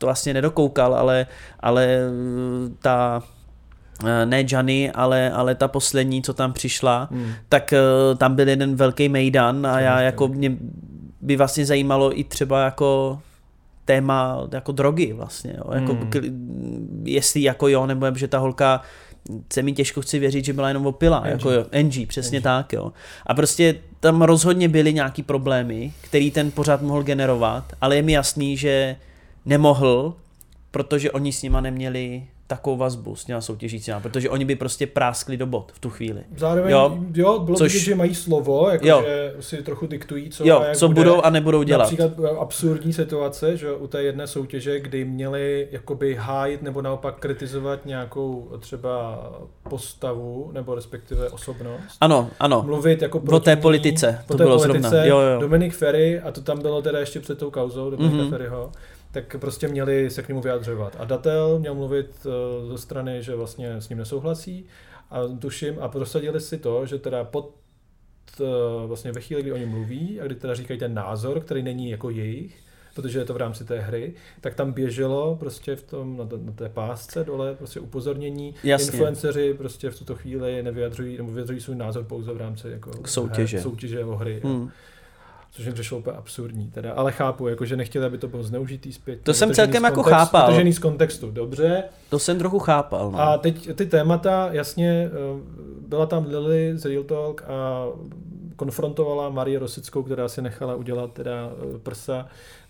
[0.03, 1.27] to vlastně nedokoukal, ale,
[1.61, 3.23] ale eh, ta
[4.07, 7.33] eh, ne Johnny, ale, ale ta poslední, co tam přišla, hmm.
[7.49, 7.79] tak eh,
[8.17, 10.57] tam byl jeden velký mejdan a já jako mě
[11.21, 13.19] by vlastně zajímalo i třeba jako
[13.85, 15.75] téma jako drogy vlastně, jo.
[15.75, 16.11] Jako, Hmm.
[16.15, 17.03] hmm.
[17.07, 18.81] jestli jako jo, nebo že ta holka
[19.53, 21.33] se mi těžko chci věřit, že byla jenom opila, Angie.
[21.33, 22.43] jako jo, Angie, přesně Angie.
[22.43, 22.93] tak, jo.
[23.27, 28.12] A prostě tam rozhodně byly nějaký problémy, který ten pořád mohl generovat, ale je mi
[28.12, 28.97] jasný, že
[29.44, 30.14] nemohl,
[30.70, 35.37] protože oni s nima neměli takovou vazbu s těma soutěžícíma, protože oni by prostě práskli
[35.37, 36.20] do bod v tu chvíli.
[36.37, 39.02] Zároveň, jo, Jo, bylo což- vidět, že mají slovo, jako Jo.
[39.07, 41.00] že si trochu diktují, co Jo, a jak co bude.
[41.00, 41.83] budou a nebudou dělat.
[41.83, 47.18] Například eh, absurdní situace, že u té jedné soutěže, kdy měli jakoby hájit nebo naopak
[47.18, 49.22] kritizovat nějakou třeba
[49.68, 51.96] postavu nebo respektive osobnost.
[52.00, 52.62] Ano, ano.
[52.66, 55.05] Mluvit jako O proti té ní, politice, o to té bylo politice, zrovna.
[55.05, 55.40] Jo, jo.
[55.40, 58.24] Dominik Ferry, a to tam bylo teda ještě před tou kauzou Dominika Mhm.
[58.26, 58.31] mm-hmm.
[58.31, 58.72] Ferryho,
[59.12, 60.96] tak prostě měli se k němu vyjadřovat.
[60.98, 64.66] A Datel měl mluvit eh, ze strany, že vlastně s ním nesouhlasí
[65.11, 67.51] a tuším a prosadili si to, že teda pod
[68.40, 68.44] eh,
[68.87, 72.11] vlastně ve chvíli, kdy oni mluví a kdy teda říkají ten názor, který není jako
[72.11, 72.57] jejich,
[72.94, 76.37] protože je to v rámci té hry, tak tam běželo prostě v tom, na, té-
[76.38, 78.55] na té pásce dole prostě upozornění.
[78.64, 78.87] Jasně.
[78.92, 83.57] Influenceři prostě v tuto chvíli nevyjadřují, nebo vyjadřují svůj názor pouze v rámci jako Soutěže.
[83.57, 84.40] Her, soutěže nebo hry.
[84.44, 84.53] Hmm.
[84.57, 84.70] Hmm.
[85.55, 86.71] Což jim přišlo úplně absurdní.
[86.71, 86.93] Teda.
[86.93, 89.21] Ale chápu, jako, že nechtěli, aby to bylo zneužitý zpět.
[89.23, 90.47] To jsem celkem jako chápal.
[90.47, 91.85] Vytržený z kontextu, dobře.
[92.09, 93.11] To jsem trochu chápal.
[93.11, 93.21] No.
[93.21, 95.41] A teď ty témata, jasně, eh,
[95.88, 97.87] byla tam Lily z Real Talk a
[98.62, 102.27] konfrontovala Marie Rosickou, která si nechala udělat teda eh, prsa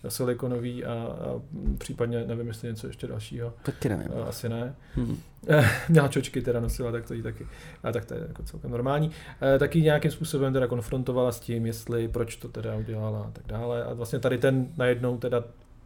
[0.07, 1.41] silikonový a, a
[1.77, 3.53] případně, nevím, jestli něco ještě dalšího.
[3.63, 4.07] Taky nevím.
[4.15, 4.75] Eh, Asi ne.
[4.95, 5.17] Hmm.
[5.47, 7.47] Eh, Měla čočky teda nosila, tak to jí taky.
[7.83, 9.11] A tak to je jako celkem normální.
[9.59, 13.83] Taky nějakým způsobem teda konfrontovala s tím, jestli, proč to teda udělala a tak dále.
[13.83, 15.43] A vlastně tady ten najednou teda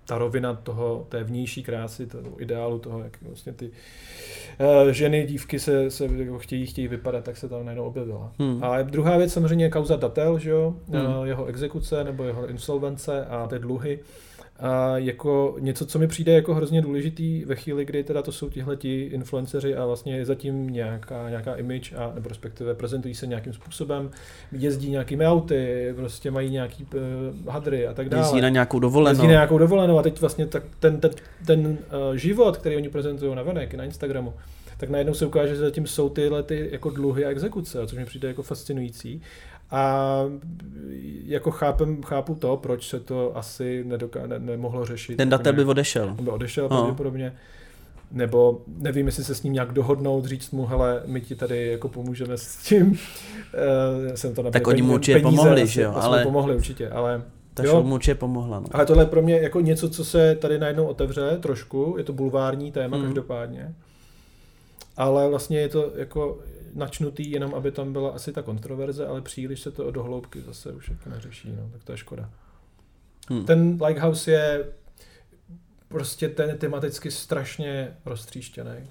[0.08, 3.70] ta rovina toho, té vnější krásy, toho ideálu toho, jak vlastně ty
[4.86, 8.32] uh, ženy, dívky se, se jako chtějí, chtějí vypadat, tak se tam najednou objevila.
[8.40, 8.64] Hmm.
[8.64, 10.76] A druhá věc samozřejmě je kauza Datel, že jo?
[10.90, 11.06] Hmm.
[11.06, 14.00] Uh, jeho exekuce nebo jeho insolvence a ty dluhy.
[14.60, 18.50] A jako něco, co mi přijde jako hrozně důležitý ve chvíli, kdy teda to jsou
[18.50, 23.54] tihleti influenceři a vlastně je zatím nějaká, nějaká image a nebo respektive prezentují se nějakým
[23.54, 24.10] způsobem,
[24.52, 28.24] jezdí nějakými auty, prostě mají nějaký uh, hadry a tak dále.
[28.24, 29.12] Jezdí na nějakou dovolenou.
[29.12, 31.12] Jezdí na nějakou dovolenou a teď vlastně tak ten, ten,
[31.46, 34.34] ten uh, život, který oni prezentují na venek, na Instagramu,
[34.78, 38.06] tak najednou se ukáže, že zatím jsou tyhle ty jako dluhy a exekuce, což mi
[38.06, 39.22] přijde jako fascinující.
[39.72, 40.20] A
[41.26, 45.16] jako chápem, chápu to, proč se to asi nedoká, ne, nemohlo řešit.
[45.16, 46.16] Ten datel by odešel.
[46.20, 46.78] On by odešel No.
[46.78, 47.34] pravděpodobně.
[48.12, 51.90] Nebo nevím, jestli se s ním nějak dohodnout, říct mu, hele, my ti tady jako
[51.90, 52.88] pomůžeme s tím.
[52.92, 52.96] Uh,
[54.16, 57.22] jsem to Tak oni mu určitě pomohli, asi, že jo, ale- pomohli určitě, ale
[57.54, 58.60] Ta jo, mu určitě pomohla.
[58.60, 58.66] No.
[58.72, 62.14] ale tohle je pro mě jako něco, co se tady najednou otevře trošku, je to
[62.14, 63.06] bulvární téma Hmm.
[63.06, 63.74] každopádně.
[64.98, 66.38] Ale vlastně je to jako
[66.78, 70.72] načnutý jenom, aby tam byla asi ta kontroverze, ale příliš se to do hloubky zase
[70.72, 72.30] už jako neřeší, no, tak to je škoda.
[73.30, 73.46] Hmm.
[73.46, 74.66] Ten Lighthouse je
[75.88, 78.90] prostě ten tematicky strašně roztříštěný.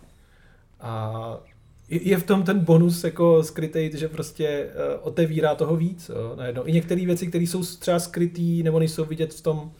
[0.81, 1.40] A
[1.88, 6.09] je v tom ten bonus jako skrytý, že prostě eh, otevírá toho víc.
[6.09, 6.62] Jo, najednou.
[6.66, 9.72] I některé věci, které jsou třeba skrytý nebo nejsou vidět v tom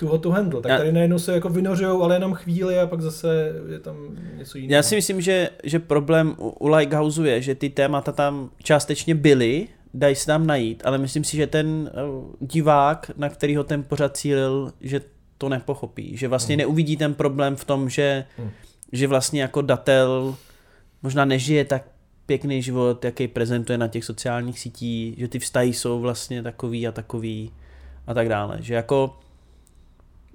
[0.00, 3.00] tu to handle, tak Já- tady najednou se jako vynořujou, ale jenom chvíli a pak
[3.00, 3.96] zase je tam
[4.38, 4.76] něco jiného.
[4.76, 9.14] Já si myslím, že, že problém u, u Lighthouse je, že ty témata tam částečně
[9.14, 12.00] byly, dají se tam najít, ale myslím si, že ten eh,
[12.40, 15.00] divák, na kterýho ten pořad cílil, že
[15.38, 16.58] to nepochopí, že vlastně Hmm.
[16.58, 18.50] neuvidí ten problém v tom, že, Hmm.
[18.92, 20.34] že vlastně jako datel
[21.02, 21.84] možná nežije tak
[22.26, 26.92] pěkný život, jaký prezentuje na těch sociálních sítích, že ty vztahy jsou vlastně takový a
[26.92, 27.50] takový
[28.06, 29.16] a tak dále, že jako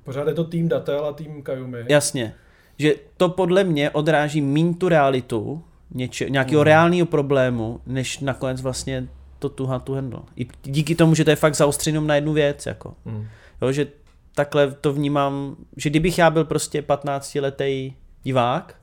[0.06, 1.78] Pořád je to tým Datel a tým Kayumi.
[1.90, 2.34] Jasně.
[2.78, 6.66] Že to podle mě odráží míň tu realitu, něče, nějakého Mhm.
[6.66, 9.08] reálného problému, než nakonec vlastně
[9.40, 10.20] to tu tu handle.
[10.36, 12.66] I díky tomu, že to je fakt zaostřenom na jednu věc.
[12.66, 12.94] Jako.
[13.06, 13.28] Hmm.
[13.62, 13.88] Jo, že
[14.36, 18.76] takhle to vnímám, že kdybych já byl prostě 15-letý divák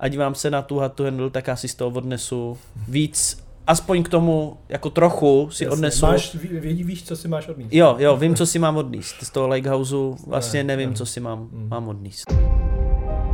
[0.00, 4.02] a dívám se na tu tu handle, tak já si z toho odnesu víc, aspoň
[4.02, 5.72] k tomu jako trochu si Jasně.
[5.72, 6.06] odnesu.
[6.06, 7.72] Máš, ví, ví- víš, co si máš odníst.
[7.72, 9.14] Jo, jo, vím, co si mám odníst.
[9.22, 10.96] Z toho Lighthouseu vlastně Ne, nevím, ne.
[10.96, 11.68] co si mám, Mm.
[11.70, 12.32] mám odníst.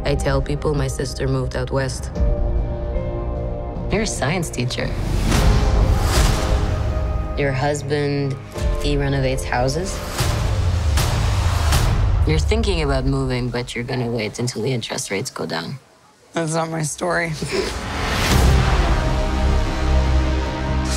[0.05, 2.13] I tell people my sister moved out west.
[3.91, 4.89] You're a science teacher.
[7.37, 8.37] Your husband,
[8.85, 9.97] he renovates houses.
[12.27, 15.79] You're thinking about moving, but you're gonna wait until the interest rates go down.
[16.35, 17.33] That's not my story.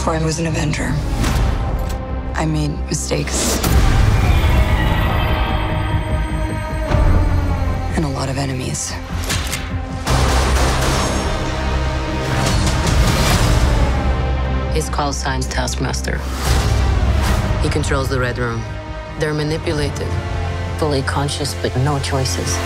[0.09, 0.91] Before I was an Avenger,
[2.33, 3.63] I made mistakes.
[7.95, 8.91] And a lot of enemies.
[14.73, 16.17] He's called Science Taskmaster.
[17.61, 18.63] He controls the Red Room.
[19.19, 20.07] They're manipulated,
[20.79, 22.57] fully conscious, but no choices.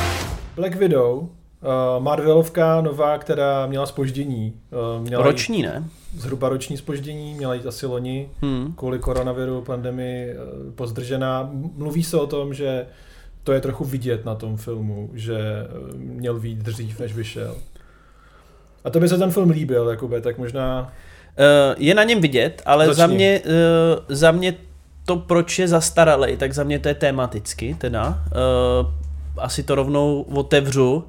[0.56, 1.30] Black Widow,
[1.62, 4.54] uh, Marvelovka nová, která měla spoždění.
[4.72, 5.84] Uh, měla Roční, ne?
[6.18, 8.74] Zhruba roční spoždění, měla jít asi loni, Hmm.
[8.78, 11.50] kvůli koronaviru, pandemii uh, pozdržená.
[11.54, 12.86] Mluví se o tom, že
[13.44, 15.38] to je trochu vidět na tom filmu, že
[15.92, 17.56] uh, měl být dřív, než vyšel.
[18.84, 20.82] A to by se ten film líbil, Jakube, tak možná...
[21.40, 22.98] Uh, je na něm vidět, ale Začni.
[23.00, 23.42] za mě,
[24.10, 24.54] za mě
[25.06, 28.24] to, proč je zastaralej, tak za mě to je tematicky, teda.
[29.38, 31.04] Asi to rovnou otevřu.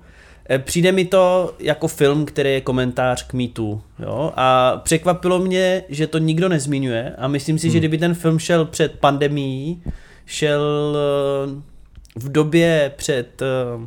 [0.50, 3.83] Eh, Přijde mi to jako film, který je komentář k mýtu.
[3.98, 4.33] Jo?
[4.37, 8.64] A překvapilo mě, že to nikdo nezmiňuje a myslím si, že kdyby ten film šel
[8.64, 9.83] před pandemií,
[10.26, 11.62] šel eh,
[12.16, 13.87] v době před eh,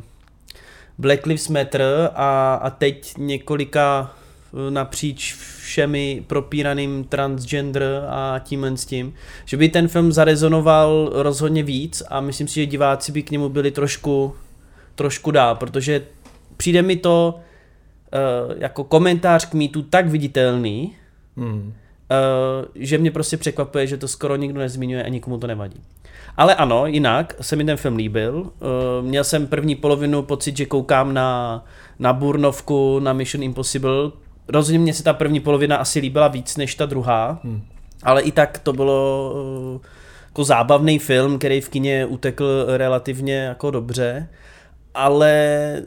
[0.98, 1.82] Black Lives Matter
[2.14, 4.14] a, a teď několika
[4.70, 12.02] napříč všemi propíraným transgender a tímhle s tím, že by ten film zarezonoval rozhodně víc
[12.08, 14.34] a myslím si, že diváci by k němu byli trošku,
[14.94, 16.02] trošku dál, protože
[16.58, 20.94] přijde mi to uh, jako komentář k mýtu tak viditelný,
[21.36, 21.60] Hmm.
[21.62, 25.80] uh, že mě prostě překvapuje, že to skoro nikdo nezmiňuje a nikomu to nevadí.
[26.36, 28.34] Ale ano, jinak se mi ten film líbil.
[28.40, 28.50] Uh,
[29.06, 31.64] měl jsem první polovinu pocit, že koukám na,
[31.98, 34.10] na Burnovku, na Mission Impossible.
[34.48, 37.62] Rozhodně mě se ta první polovina asi líbila víc než ta druhá, Hmm.
[38.02, 39.32] ale i tak to bylo
[39.74, 39.80] uh,
[40.26, 44.28] jako zábavný film, který v kině utekl relativně jako dobře,
[44.94, 45.82] ale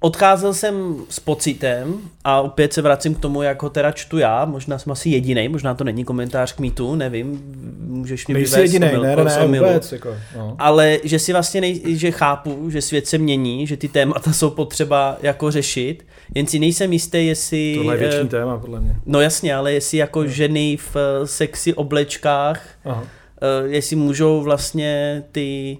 [0.00, 4.44] odcházel jsem s pocitem a opět se vracím k tomu, jak ho teda čtu já,
[4.44, 7.42] možná jsem asi jediný, možná to není komentář k mýtu, nevím,
[7.78, 9.66] můžeš mi Nejsi vyvést jedinej, omyl- ne, ne, ne, omylu.
[9.66, 10.56] vůbec, jako, no.
[10.58, 14.50] Ale že si vlastně nej, že chápu, že svět se mění, že ty témata jsou
[14.50, 17.74] potřeba jako řešit, jen si nejsem jistý, jestli...
[17.76, 18.96] Tohle je větší eh, téma, podle mě.
[19.06, 23.04] No jasně, ale jestli jako ženy v sexy oblečkách, Aha.
[23.42, 25.78] eh, jestli můžou vlastně ty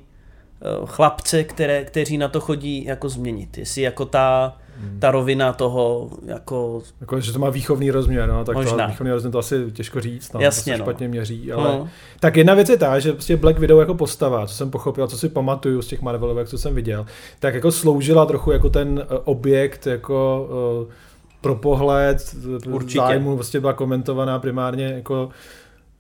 [0.87, 3.59] chlapce, které, kteří na to chodí, jako změnit.
[3.59, 5.01] Jestli jako ta, Hmm.
[5.01, 6.83] ta rovina toho, jako...
[7.01, 8.87] Jako, že to má výchovný rozměr, no, tak Možná.
[8.87, 10.85] to výchovný rozměr to asi těžko říct, no, Jasně, to se no.
[10.85, 11.65] špatně měří, ale...
[11.65, 11.89] No.
[12.21, 15.19] Tak jedna věc je ta, že prostě Black Widow jako postava, co jsem pochopil, co
[15.19, 17.07] si pamatuju z těch Marvelovek, co jsem viděl,
[17.39, 20.49] tak jako sloužila trochu jako ten eh, objekt, jako
[20.85, 20.93] uh,
[21.41, 22.71] pro pohled, Určitě.
[22.71, 22.99] Určitě.
[22.99, 25.29] zájmu, prostě byla komentovaná primárně jako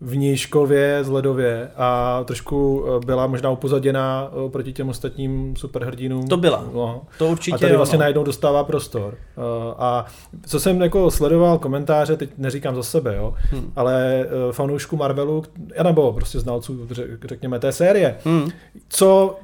[0.01, 6.29] vnížkově, zledově a trošku eh, byla možná upozaděná eh, proti těm ostatním superhrdinům.
[6.29, 6.65] To byla.
[6.75, 7.03] No.
[7.19, 8.01] To určitě A tady vlastně no.
[8.01, 9.15] najednou dostává prostor.
[9.37, 9.45] Uh,
[9.79, 10.07] a
[10.47, 13.73] co jsem jako sledoval komentáře, teď neříkám za sebe, jo, Hmm.
[13.77, 15.43] ale fanoušku Marvelu,
[15.83, 18.49] nebo prostě znalců, řek- řekněme, té série, Hmm.
[18.89, 19.37] co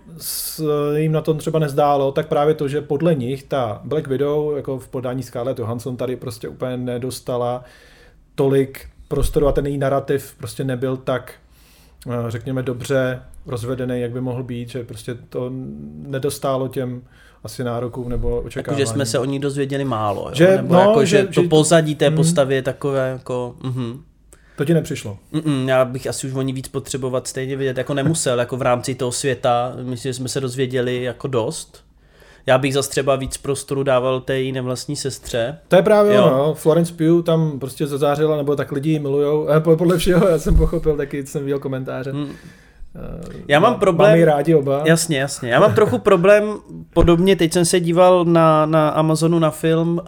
[0.97, 4.79] jim na tom třeba nezdálo, tak právě to, že podle nich ta Black Widow, jako
[4.79, 7.65] v podání Scarlett Johansson, tady prostě úplně nedostala
[8.35, 11.33] tolik prostoru a ten její narrativ prostě nebyl tak,
[12.07, 15.51] eh, řekněme, dobře rozvedený, jak by mohl být, že prostě to
[16.07, 17.03] nedostálo těm
[17.45, 18.81] asi nárokům nebo očekávání.
[18.81, 20.35] Jako, že jsme se o ní dozvěděli málo, jo?
[20.35, 22.17] Že- Nebo no, jako, že, že- to že- pozadí té mm.
[22.17, 23.57] postavy je takové jako...
[23.63, 24.01] Mhm.
[24.57, 25.19] To ti nepřišlo.
[25.33, 28.63] Mm-mm, já bych asi už o ní víc potřebovat stejně vidět, jako nemusel, jako v
[28.63, 31.84] rámci toho světa, myslím, že jsme se dozvěděli jako dost.
[32.47, 35.59] Já bych zase třeba víc prostoru dával té její nevlastní sestře.
[35.69, 36.25] To je právě Jo.
[36.25, 36.55] ono, jo.
[36.55, 39.49] Florence Pugh tam prostě zazářila, nebo tak lidi ji milujou.
[39.61, 42.13] Po- podle všeho, já jsem pochopil, taky jsem viděl komentáře.
[42.13, 42.29] Hmm.
[42.97, 44.83] Eh, Já mám má- problém- Máme rádi oba.
[44.85, 45.51] Jasně, jasně.
[45.51, 46.55] Já mám trochu problém,
[46.93, 50.05] podobně, teď jsem se díval na, na Amazonu na film uh,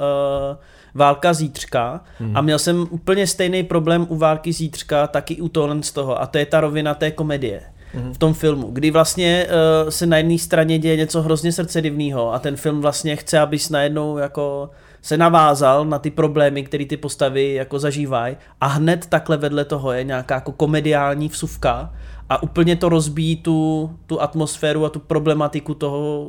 [0.95, 2.37] Válka zítřka Hmm.
[2.37, 6.27] a měl jsem úplně stejný problém u Války zítřka, taky u tohle z toho a
[6.27, 7.61] to je ta rovina té komedie
[7.95, 8.15] Mhm.
[8.15, 12.39] v tom filmu, kdy vlastně uh, se na jedné straně děje něco hrozně srdcedivného a
[12.39, 14.71] ten film vlastně chce, abys najednou jako
[15.03, 19.93] se navázal na ty problémy, které ty postavy jako zažívají a hned takhle vedle toho
[19.93, 21.93] je nějaká jako komediální vsuvka
[22.29, 26.27] a úplně to rozbíjí tu, tu atmosféru a tu problematiku toho,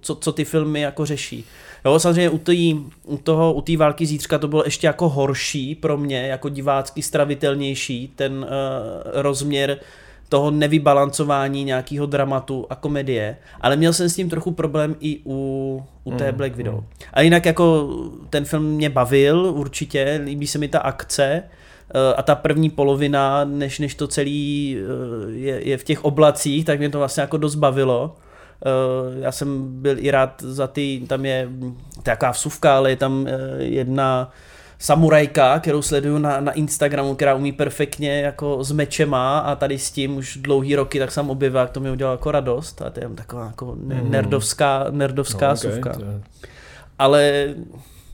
[0.00, 1.44] co, co ty filmy jako řeší.
[1.84, 5.74] Jo, samozřejmě u, tý, u toho, u té války zítřka to bylo ještě jako horší
[5.74, 8.48] pro mě, jako divácky stravitelnější, ten uh,
[9.12, 9.78] rozměr
[10.34, 15.82] toho nevybalancování nějakého dramatu a komedie, ale měl jsem s tím trochu problém i u,
[16.04, 16.74] u té Mm, Black Widow.
[16.74, 16.84] mm.
[17.12, 17.88] A jinak jako
[18.30, 23.44] ten film mě bavil určitě, líbí se mi ta akce eh, a ta první polovina,
[23.44, 27.36] než, než to celý eh, je, je v těch oblacích, tak mě to vlastně jako
[27.36, 28.16] dost bavilo.
[28.66, 29.48] Eh, Já jsem
[29.82, 31.48] byl i rád za ty, tam je
[32.02, 33.26] taková vsuvka, ale je tam
[33.58, 34.32] jedna
[34.78, 39.90] samurajka, kterou sleduju na, na Instagramu, která umí perfektně jako s mečema a tady s
[39.90, 43.00] tím už dlouhý roky tak jsem objevil, jak to mi udělalo jako radost a to
[43.00, 44.10] je taková jako Mhm.
[44.10, 45.92] nerdovská, nerdovská No, suvka.
[45.92, 46.20] to je-
[46.98, 47.48] Ale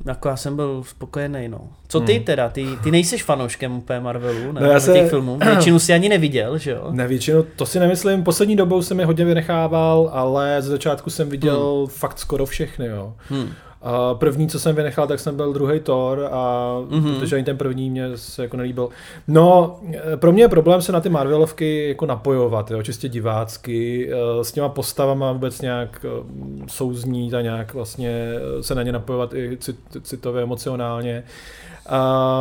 [0.07, 1.61] jako já jsem byl spokojený, no.
[1.89, 2.25] Co ty Hmm.
[2.25, 2.49] teda?
[2.49, 4.61] Ty, ty nejseš fanouškem úplně Marvelu, ne?
[4.61, 5.39] No, já se- těch filmů.
[5.45, 6.89] Většinu si ani neviděl, že jo?
[6.91, 11.29] Ne, většinou, to si nemyslím, poslední dobou jsem je hodně vynechával, ale z začátku jsem
[11.29, 11.87] viděl Hmm.
[11.87, 13.15] fakt skoro všechny, jo.
[13.29, 13.49] Hmm.
[13.83, 17.15] A první, co jsem vynechal, tak jsem byl druhý Thor, a Mhm.
[17.15, 18.89] protože ani ten první mě se jako nelíbil.
[19.29, 19.77] No,
[20.17, 24.53] pro mě je problém se na ty Marvelovky jako napojovat, jo, čistě divácky, eh, s
[24.53, 26.25] těma postavama vůbec nějak eh,
[26.67, 28.11] souznít a nějak vlastně
[28.59, 31.23] eh, se na ně napojovat i cit, citově, emocionálně.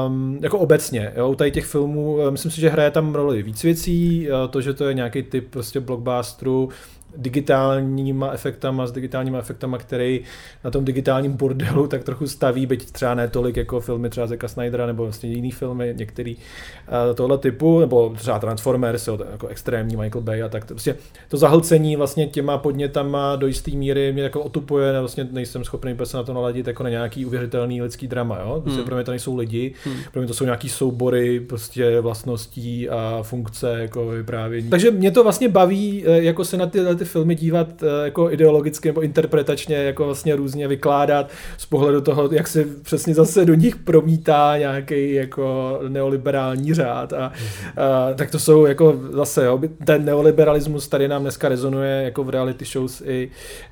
[0.08, 3.64] Um, jako obecně, jo, u tady těch filmů, myslím si, že hraje tam roli víc
[3.64, 6.70] věcí, to, že to je nějaký typ prostě blockbusteru,
[7.18, 10.22] digitálníma efektama, s digitálníma efektama, který
[10.64, 14.48] na tom digitálním bordelu tak trochu staví, byť třeba ne tolik jako filmy třeba Zeka
[14.48, 19.96] Snydera nebo vlastně jiný filmy, některý uh, tohle typu, nebo třeba Transformers, jo, jako extrémní
[19.96, 20.66] Michael Bay a tak.
[20.66, 20.96] To, prostě
[21.30, 26.18] to zahlcení vlastně těma podnětama do jisté míry mě jako otupuje, vlastně nejsem schopný se
[26.18, 28.62] na to naladit jako na nějaký uvěřitelný lidský drama, jo.
[28.62, 28.86] Prostě Hmm.
[28.86, 29.96] pro mě to nejsou lidi, Hmm.
[30.12, 34.70] pro mě to jsou nějaký soubory prostě vlastností a funkce jako vyprávění.
[34.70, 38.32] Takže mě to vlastně baví eh, jako se na ty, ty filmy dívat eh, jako
[38.32, 43.54] ideologicky nebo interpretačně jako vlastně různě vykládat z pohledu toho, jak se přesně zase do
[43.54, 47.14] nich promítá nějaký jako neoliberální řád.
[47.14, 52.24] A, a tak to jsou jako zase, jo, ten neoliberalismus tady nám dneska rezonuje jako
[52.24, 53.30] v reality shows i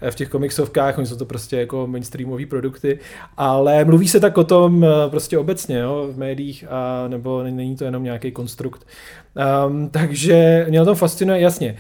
[0.10, 3.00] v těch komiksovkách, oni jsou to prostě jako mainstreamové produkty,
[3.38, 7.76] ale mluví se tak o tom eh, prostě obecně, jo, v médiích a nebo není
[7.76, 8.86] to jenom nějaký konstrukt.
[9.38, 11.76] Um, takže mě na tom fascinuje, jasně.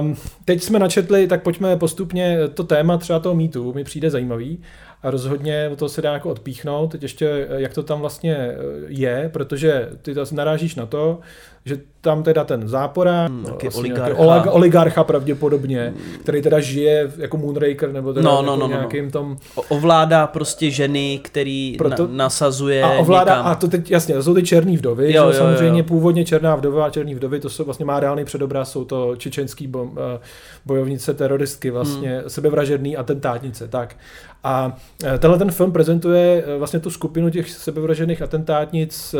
[0.00, 4.58] Um, teď jsme načetli, tak pojďme postupně to téma třeba toho mýtu, mi přijde zajímavý.
[5.02, 6.92] a rozhodně od toho se dá jako odpíchnout.
[6.92, 8.56] Teď ještě, jak to tam vlastně eh,
[8.88, 11.20] je, protože ty to narážíš na to,
[11.64, 14.22] že tam teda ten zápora, Hmm, vlastně oligarcha.
[14.22, 18.68] olig- oligarcha pravděpodobně, který teda žije jako Moonraker, nebo teda No, jako no, no, no,
[18.68, 18.74] no.
[18.76, 23.46] nějakým tom O- Ovládá prostě ženy, který Proto- na, nasazuje a ovládá, někam.
[23.46, 25.84] a to teď, jasně, to jsou ty černý vdovy, Jo, že jo, samozřejmě jo.
[25.88, 29.66] původně černá vdova a černý vdovy, to jsou vlastně má reálný předobraz, jsou to čečenský
[29.66, 30.20] bom, eh,
[30.66, 32.28] bojovnice, teroristky, vlastně Hmm.
[32.30, 33.96] sebevražedný atentátnice, tak.
[34.44, 39.14] A eh, tenhle ten film prezentuje eh, vlastně tu skupinu těch sebevražedných atentátnic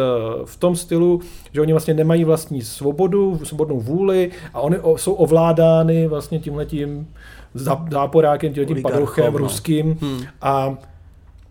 [0.45, 1.20] v tom stylu,
[1.53, 7.09] že oni vlastně nemají vlastní svobodu, svobodnou vůli a oni jsou ovládány vlastně tímhletím
[7.57, 9.39] zá- záporákem, tímhletím padouchem no.
[9.39, 10.22] ruským Hmm.
[10.43, 10.78] a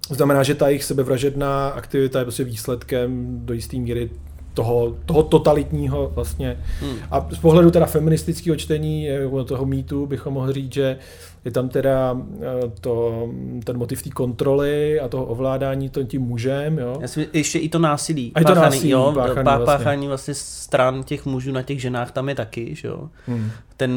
[0.10, 4.10] Znamená, že ta jejich sebevražedná aktivita je prostě výsledkem do jisté míry
[4.54, 6.58] toho, toho totalitního vlastně.
[6.80, 6.98] Hmm.
[7.12, 10.98] A z pohledu teda feministického čtení, eh, toho mýtu, bychom mohli říct, že
[11.50, 13.28] je tam teda eh, to,
[13.64, 16.98] ten motiv té kontroly a toho ovládání to tím mužem, jo.
[17.02, 18.32] Já si, ještě i to násilí.
[18.36, 19.66] A i to páchaný, násilí jo, páchaný pá, vlastně.
[19.78, 23.10] páchání vlastně stran těch mužů na těch ženách tam je taky, že jo.
[23.28, 23.52] Hmm.
[23.78, 23.92] Ten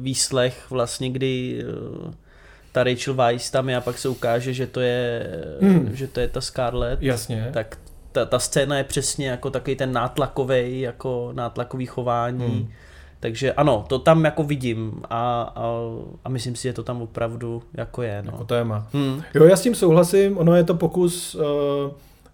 [0.00, 1.64] výslech vlastně, kdy
[2.08, 2.12] eh,
[2.72, 5.26] ta Rachel Weisz tam je a pak se ukáže, že to je,
[5.60, 5.90] Hmm.
[5.92, 7.02] že to je ta Scarlett.
[7.02, 7.50] Jasně.
[7.52, 7.78] Tak
[8.12, 12.46] ta, ta scéna je přesně jako takový ten nátlakový, jako nátlakový chování.
[12.46, 12.68] Hmm.
[13.26, 15.70] Takže ano, to tam jako vidím a, a,
[16.24, 18.22] a myslím si, že to tam opravdu jako je.
[18.22, 18.32] No.
[18.32, 18.86] Jako téma.
[18.92, 19.22] Hmm.
[19.34, 21.42] Jo, já s tím souhlasím, ono je to pokus uh,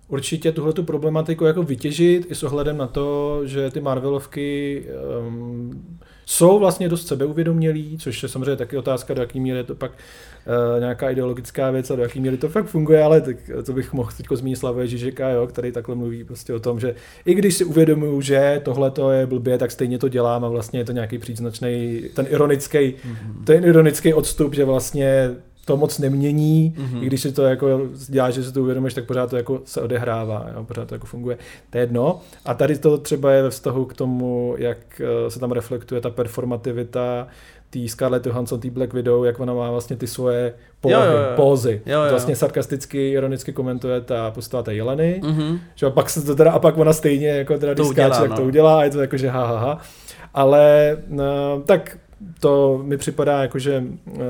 [0.08, 4.84] určitě tuhle tu problematiku jako vytěžit i s ohledem na to, že ty Marvelovky
[5.28, 6.00] um,
[6.32, 9.90] jsou vlastně dost sebeuvědomělí, což je samozřejmě taky otázka, do jaký míry je to pak
[9.92, 13.92] uh, nějaká ideologická věc a do jaký míry to fakt funguje, ale tak, to bych
[13.92, 17.54] mohl teď zmínit Slavoj Žižeka, jo, který takhle mluví prostě o tom, že i když
[17.54, 20.92] si uvědomuju, že tohle to je blbě, tak stejně to dělám a vlastně je to
[20.92, 23.44] nějaký příznačný, ten ironický, mm-hmm.
[23.44, 25.30] ten ironický odstup, že vlastně
[25.64, 26.86] to moc nemění, Mhm.
[26.86, 27.02] mm-hmm.
[27.02, 29.80] i když si to jako děláš, že si to uvědomíš, tak pořád to jako se
[29.80, 31.38] odehrává, jo, pořád to jako funguje.
[31.70, 32.20] To je jedno.
[32.44, 36.10] A tady to třeba je ve vztahu k tomu, jak eh, se tam reflektuje ta
[36.10, 37.26] performativita
[37.70, 41.12] tý Scarlett Johansson, tý Black Widow, jak ona má vlastně ty svoje pohy, Jo, jo,
[41.12, 41.18] jo.
[41.36, 41.82] pózy.
[41.86, 42.10] Jo, jo.
[42.10, 45.58] Vlastně sarkasticky, ironicky komentuje ta postava té Jeleny, Mhm.
[45.74, 48.08] že a pak se to teda, a pak ona stejně jako teda, To když udělá,
[48.08, 48.36] skáče, tak no.
[48.36, 49.78] to udělá a je to jako, že ha, ha, ha.
[50.34, 51.98] Ale no, tak
[52.40, 54.20] to mi připadá jako, že eh,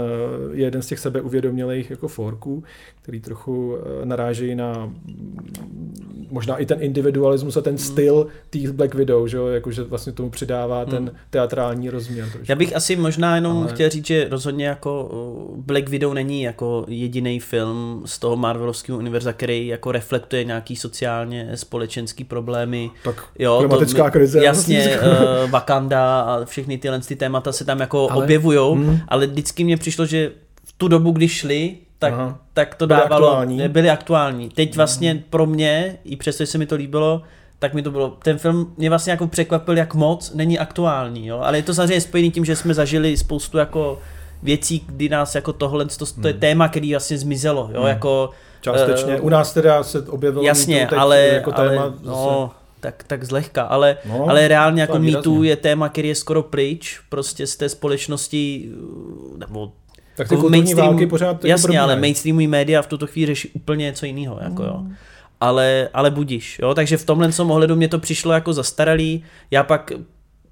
[0.53, 2.65] je jeden z těch sebeuvědomělých jako forků,
[3.03, 8.95] který trochu eh, narážejí na mm, možná i ten individualismus a ten styl těch Black
[8.95, 12.29] Widow, že jo, jakože vlastně tomu přidává ten teatrální rozměr.
[12.29, 12.47] Trošku.
[12.49, 16.43] Já bych asi možná jenom Ale- chtěl říct, že rozhodně jako uh, Black Widow není
[16.43, 22.91] jako jediný film z toho Marvelovského univerza, který jako reflektuje nějaký sociálně společenský problémy.
[23.05, 24.45] Tak Jo, klimatická krize.
[24.45, 28.87] Jasně, uh, Wakanda a všechny tyhle ty témata se tam jako Ale- objevujou, mm.
[28.87, 28.99] mm.
[29.09, 30.31] ale vždycky mně přišlo, že
[30.65, 32.39] v tu dobu, kdy šli, tak, Aha.
[32.55, 33.69] tak to Byly dávalo, aktuální.
[33.69, 34.49] byly aktuální.
[34.49, 37.23] Teď vlastně pro mě, i přesto, že se mi to líbilo,
[37.59, 41.41] tak mi to bylo, ten film mě vlastně jako překvapil, jak moc není aktuální, jo?
[41.43, 43.99] ale je to samozřejmě spojený tím, že jsme zažili spoustu jako
[44.43, 46.27] věcí, kdy nás jako tohle, to, to Hmm.
[46.27, 48.31] je téma, který vlastně zmizelo, jo, jako
[48.61, 49.13] Částečně.
[49.15, 52.07] eh, U nás teda se objevilo Jasně, teď ale, jako téma ale zase.
[52.07, 52.51] no,
[52.83, 55.49] tak, tak zlehka, ale, No, ale reálně jako výrazně.
[55.49, 59.73] je téma, který je skoro pryč, prostě z té společnosti, uh, nebo
[60.17, 63.49] tak ty jako kulturní války pořád jako jasně, ale mainstreamový média v tuto chvíli řeší
[63.49, 64.77] úplně něco jiného, jako jo.
[64.79, 64.95] Mm.
[65.41, 69.63] Ale, ale budíš, jo, takže v tomhle tom ohledu mě to přišlo jako zastaralý, já
[69.63, 69.93] pak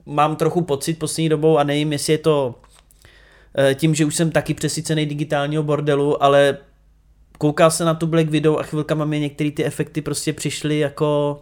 [0.06, 2.54] mám trochu pocit poslední dobou a nevím, jestli je to
[3.58, 6.56] eh, tím, že už jsem taky přesycený digitálního bordelu, ale
[7.38, 11.38] koukal se na tu Black Widow a chvilkama mi některé ty efekty prostě přišly jako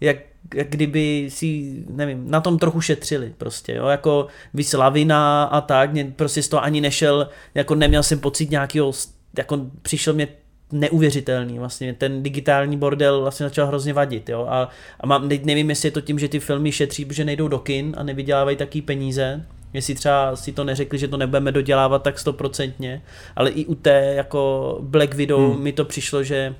[0.00, 0.16] jak,
[0.54, 6.12] jak kdyby si, nevím, na tom trochu šetřili prostě, jo, jako vyslavina a tak, mě
[6.16, 8.92] prostě z toho ani nešel, jako neměl jsem pocit nějakého,
[9.38, 10.28] jako přišel mě
[10.72, 14.68] neuvěřitelný vlastně, ten digitální bordel vlastně začal hrozně vadit, jo, a,
[15.00, 17.94] a mám, nevím, jestli je to tím, že ty filmy šetří, protože nejdou do kin
[17.98, 23.02] a nevydělávají taký peníze, jestli třeba si to neřekli, že to nebudeme dodělávat tak stoprocentně,
[23.36, 25.62] ale i u té jako Black Widow hmm.
[25.62, 26.54] mi to přišlo, že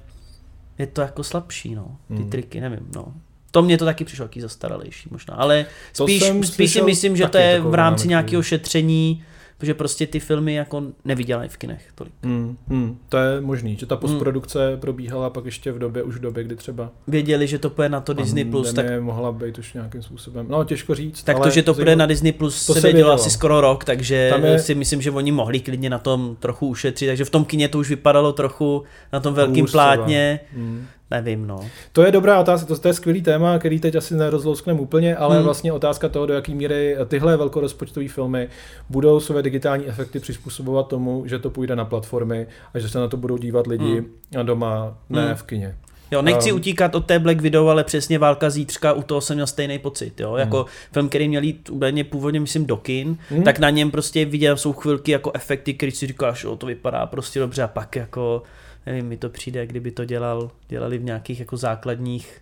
[0.78, 2.30] je to jako slabší, no, ty Hmm.
[2.30, 3.14] triky, nevím, no.
[3.51, 7.38] To mě to taky přišlo taky zastaralejší možná, ale spíš, spíš si myslím, že to
[7.38, 9.24] je v rámci nějakého šetření,
[9.59, 12.12] protože prostě ty filmy jako nevydělají v kinech tolik.
[12.22, 16.20] Hmm, hmm, to je možný, že ta postprodukce probíhala pak ještě v době, už v
[16.20, 19.72] době, kdy třeba Věděli, že to půjde na to Disney+, Plus, tak, mohla být už
[19.72, 21.22] nějakým způsobem, no těžko říct.
[21.22, 23.84] tak to, že to půjde na Disney+, Plus To se se vědělo asi skoro rok,
[23.84, 27.30] takže Tam je- si myslím, že oni mohli klidně na tom trochu ušetřit, takže v
[27.30, 28.82] tom kině to už vypadalo trochu
[29.12, 30.86] na tom velkým Hůř plátně, Hmm.
[31.11, 31.61] Nevím, no.
[31.93, 35.37] To je dobrá otázka, to, to je skvělý téma, který teď asi nerozlouskneme úplně, ale
[35.37, 35.45] hmm.
[35.45, 38.49] vlastně otázka toho, do jaký míry tyhle velkorozpočtové filmy
[38.89, 43.09] budou své digitální efekty přizpůsobovat tomu, že to půjde na platformy a že se na
[43.09, 44.05] to budou dívat lidi
[44.35, 44.47] hmm.
[44.47, 45.35] doma, ne hmm.
[45.35, 45.77] v kině.
[46.11, 49.37] Jo, nechci um, utíkat od té Black Widow, ale přesně Válka zítřka, u toho jsem
[49.37, 50.67] měl stejný pocit, jo, jako hmm.
[50.93, 53.43] film, který měl jít údajně původně, myslím, do kin, hmm.
[53.43, 57.07] tak na něm prostě viděl, jsou chvilky jako efekty, který si říkáš, jo, to vypadá
[57.07, 58.43] prostě dobře a pak jako
[58.89, 62.41] nevím, mi to přijde, kdyby to dělal, dělali v nějakých jako základních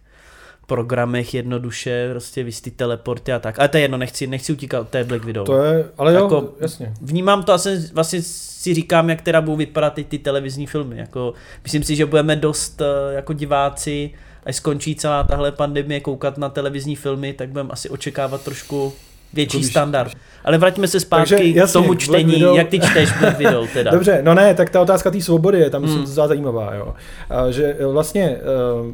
[0.66, 3.58] programech jednoduše, prostě vystý teleporty a tak.
[3.58, 5.46] Ale to je jedno, nechci, nechci utíkat od té Black Widow.
[5.46, 6.92] To je, ale jo, jako, jasně.
[7.00, 10.98] Vnímám to asi, vlastně si říkám, jak teda budou vypadat ty, ty televizní filmy.
[10.98, 14.10] Jako, myslím si, že budeme dost eh, jako diváci,
[14.44, 18.92] až skončí celá tahle pandemie, koukat na televizní filmy, tak budeme asi očekávat trošku
[19.32, 20.12] větší jako standard.
[20.44, 22.56] Ale vraťme se zpátky Takže, jasně, k tomu čtení, Widow...
[22.56, 23.90] jak ty čteš Black Widow teda.
[23.90, 26.00] Dobře, no ne, tak ta otázka té svobody je tam hmm.
[26.00, 26.94] myslím zajímavá, jo.
[27.30, 28.40] A, že vlastně eh,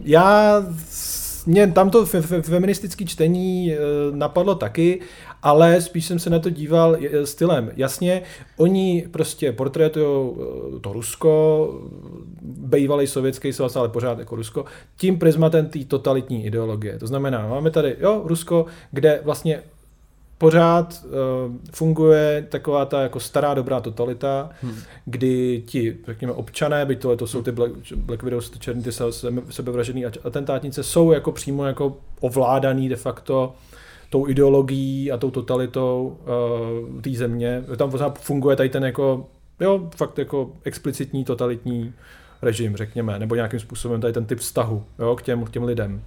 [0.04, 0.62] já
[1.46, 2.06] mě tam to
[2.42, 3.76] feministické čtení eh,
[4.10, 5.00] napadlo taky,
[5.42, 7.70] ale spíš jsem se na to díval stylem.
[7.76, 8.22] Jasně,
[8.56, 10.30] oni prostě portrétují
[10.80, 11.68] to Rusko,
[12.42, 14.64] bývalý sovětský svaz, ale pořád jako Rusko,
[14.96, 16.98] tím prismatem té totalitní ideologie.
[16.98, 19.62] To znamená, máme tady, jo, Rusko, kde vlastně
[20.42, 24.74] pořád uh, funguje taková ta jako stará dobrá totalita, hmm.
[25.04, 28.90] kdy ti, řekněme, občané, byť tohle to jsou ty Black, Black Widows, ty černý, ty
[29.50, 33.54] sebevražený atentátnice, jsou jako přímo jako ovládaný de facto
[34.10, 36.18] tou ideologií a tou totalitou
[36.94, 37.64] uh, té země.
[37.76, 39.26] Tam pořád funguje tady ten jako,
[39.60, 41.92] jo, fakt jako explicitní totalitní
[42.42, 46.02] režim, řekněme, nebo nějakým způsobem tady ten typ vztahu jo, k, těm, k těm lidem.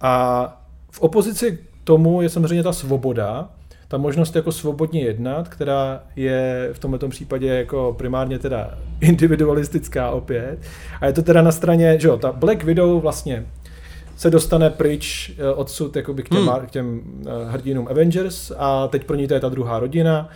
[0.00, 0.44] A
[0.90, 3.48] v opozici tomu je samozřejmě ta svoboda,
[3.88, 10.58] ta možnost jako svobodně jednat, která je v tomto případě jako primárně teda individualistická opět.
[11.00, 13.46] A je to teda na straně, že jo, ta Black Widow vlastně
[14.16, 16.66] se dostane pryč eh, odsud jakoby k těm, hmm.
[16.66, 20.28] k těm eh, hrdinům Avengers a teď pro ní to je ta druhá rodina,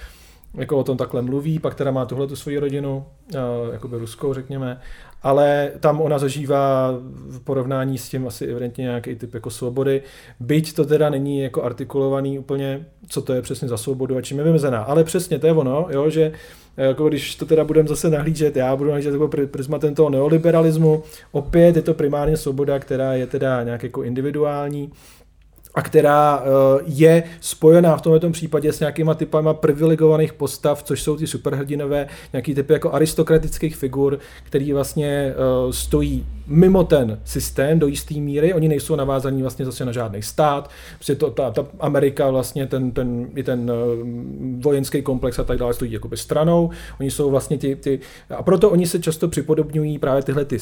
[0.55, 3.39] jako o tom takhle mluví, pak teda má tuhle tu svoji rodinu, eh,
[3.73, 4.81] jakoby ruskou řekněme,
[5.23, 6.95] ale tam ona zažívá
[7.29, 10.03] v porovnání s tím asi evidentně nějaký typ jako svobody,
[10.41, 14.39] byť to teda není jako artikulovaný úplně, co to je přesně za svobodu a čím
[14.39, 16.33] je vymezená, ale přesně to je ono, jo, že
[16.77, 21.03] jako když to teda budeme zase nahlížet, já budu nahlížet jako prismatem toho neoliberalismu,
[21.33, 24.91] opět je to primárně svoboda, která je teda nějak jako individuální,
[25.75, 31.17] a která eh, je spojená v tomto případě s nějakýma typama privilegovaných postav, což jsou
[31.17, 37.87] ty superhrdinové, nějaký typy jako aristokratických figur, který vlastně eh, stojí mimo ten systém do
[37.87, 42.31] jisté míry, oni nejsou navázaní vlastně zase na žádný stát, prostě to, ta, ta Amerika
[42.31, 43.75] vlastně ten, ten, i ten eh,
[44.59, 46.71] vojenský komplex a tak dále stojí jakoby stranou,
[47.01, 50.59] oni jsou vlastně ti, ty, a proto oni se často připodobňují právě tyhle ty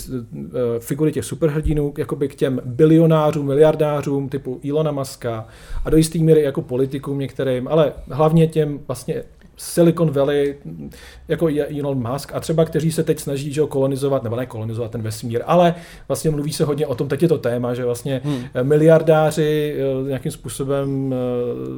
[0.78, 5.46] figury těch superhrdinů jakoby k těm bilionářům, miliardářům typu Ilona Muska
[5.84, 9.22] a do jisté míry jako politikům některým, ale hlavně těm vlastně
[9.60, 10.54] Silicon Valley,
[11.28, 11.48] jako
[11.80, 15.42] Elon Musk a třeba kteří se teď snaží že kolonizovat, nebo ne kolonizovat ten vesmír,
[15.46, 15.74] ale
[16.08, 18.44] vlastně mluví se hodně o tom, teď je to téma, že vlastně hmm.
[18.62, 21.14] miliardáři eh, nějakým způsobem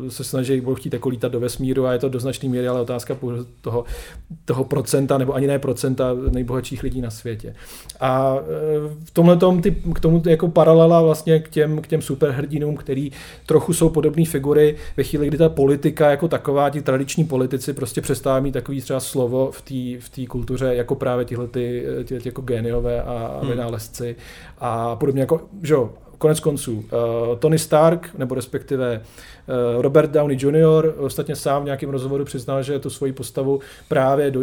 [0.07, 2.68] eh, se snaží, budou chtít jako lítat do vesmíru a je to do značné míry,
[2.68, 3.16] ale otázka
[3.61, 3.85] toho,
[4.45, 7.55] toho procenta, nebo ani ne procenta nejbohatších lidí na světě.
[8.01, 9.62] A eh, v tomhle tom,
[9.95, 13.12] k tomu jako paralela vlastně k těm, k těm superhrdinům, který
[13.47, 17.77] trochu jsou podobné figury ve chvíli, kdy ta politika jako taková, ti tradiční politici si
[17.77, 21.85] prostě přestávají mít takový třeba slovo v té v tý kultuře, jako právě tyhle ty,
[22.05, 23.51] ty, ty jako géniové a hmm.
[23.51, 24.16] vynálezci
[24.59, 26.85] a podobně jako, že jo, konec konců, uh,
[27.39, 30.95] Tony Stark, nebo respektive uh, Robert Downey Jr.
[30.97, 34.41] ostatně sám v nějakém rozhovoru přiznal, že tu svoji postavu právě do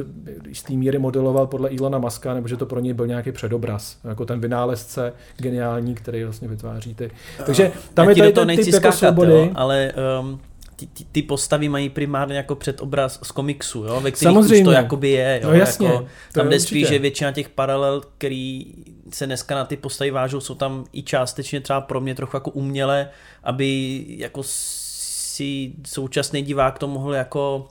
[0.48, 4.26] jisté míry modeloval podle Ilona Maska, nebo že to pro něj byl nějaký předobraz, jako
[4.26, 7.12] ten vynálezce geniální, který vlastně vytváří ty.
[7.46, 9.32] Takže tam Já je tady ten typ jako svobody.
[9.32, 10.40] Jo, ale um,
[10.80, 14.60] ty, ty, ty postavy mají primárně jako předobraz z komiksu, jo, ve kterých Samozřejmě.
[14.60, 15.40] už to jakoby je.
[15.44, 18.66] Jo, no jasně, jako, tam jde spíš, že většina těch paralel, který
[19.14, 22.52] se dneska na ty postavy vážou, jsou tam i částečně třeba pro mě trochu jako
[22.52, 23.10] uměle,
[23.44, 27.68] aby jako si současný divák to mohl jako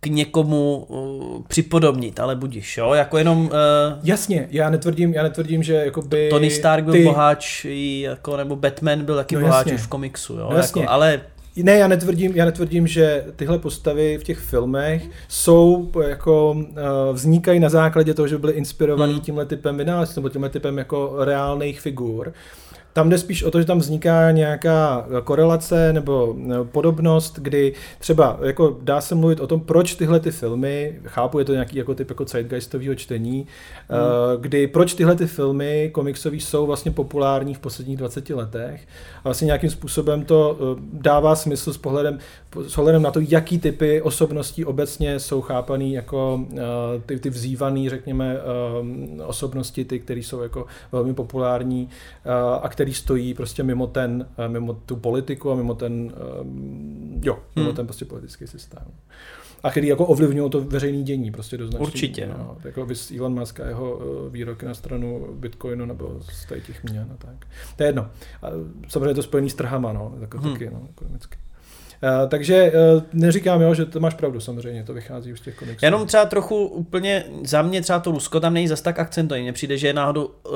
[0.00, 3.46] k někomu uh, připodobnit, ale budíš, jo, jako jenom...
[3.46, 3.52] Uh,
[4.02, 7.04] Jasně, já netvrdím, já netvrdím, že jako by Tony Stark byl ty...
[7.04, 7.66] boháč,
[8.00, 10.80] jako, nebo Batman byl taky no, boháč v komiksu, jo, no, jasně.
[10.82, 11.20] jako, ale
[11.62, 16.66] Ne, já netvrdím, já netvrdím, že tyhle postavy v těch filmech jsou jako uh,
[17.12, 19.22] vznikají na základě toho, že byly inspirovaný Hmm.
[19.22, 22.32] tímhle typem vynálezců nebo tímhle typem jako reálných figur.
[22.96, 28.38] Tam jde spíš o to, že tam vzniká nějaká korelace nebo eh, podobnost, kdy třeba
[28.42, 31.94] jako dá se mluvit o tom, proč tyhle ty filmy, chápu, je to nějaký jako
[31.94, 33.46] typ jako zeitgeistového čtení,
[33.88, 34.00] Hmm.
[34.00, 38.80] eh, kdy proč tyhle ty filmy komiksové jsou vlastně populární v posledních 20 letech
[39.18, 40.58] a vlastně nějakým způsobem to
[40.92, 42.18] dává smysl s pohledem,
[42.66, 46.40] s ohledem na to, jaký typy osobností obecně jsou chápaný jako
[47.06, 48.36] ty, ty vzývaný, řekněme,
[49.26, 51.88] osobnosti, ty, které jsou jako velmi populární
[52.62, 57.38] a který stojí prostě mimo ten, eh, mimo tu politiku a mimo ten, eh, jo,
[57.56, 57.76] mimo Hmm.
[57.76, 58.82] ten prostě politický systém.
[59.62, 62.34] A který jako ovlivňují to veřejné dění prostě do Určitě, no.
[62.38, 66.84] No, jako vys Elon Musk a jeho eh, výroky na stranu Bitcoinu nebo z těch
[66.84, 67.46] měn a tak.
[67.76, 68.10] To je jedno.
[68.42, 68.46] A
[68.88, 70.52] samozřejmě je to spojený s trhama, no, jako Hmm.
[70.52, 71.36] taky, no, ekonomicky.
[72.02, 75.54] Uh, takže uh, neříkám, jo, že to máš pravdu, samozřejmě, to vychází už z těch
[75.56, 75.84] komiksů.
[75.84, 79.42] Jenom třeba trochu úplně, za mě třeba to Rusko tam není zas tak akcentovaný.
[79.42, 80.52] Mně přijde, že je náhodou, uh,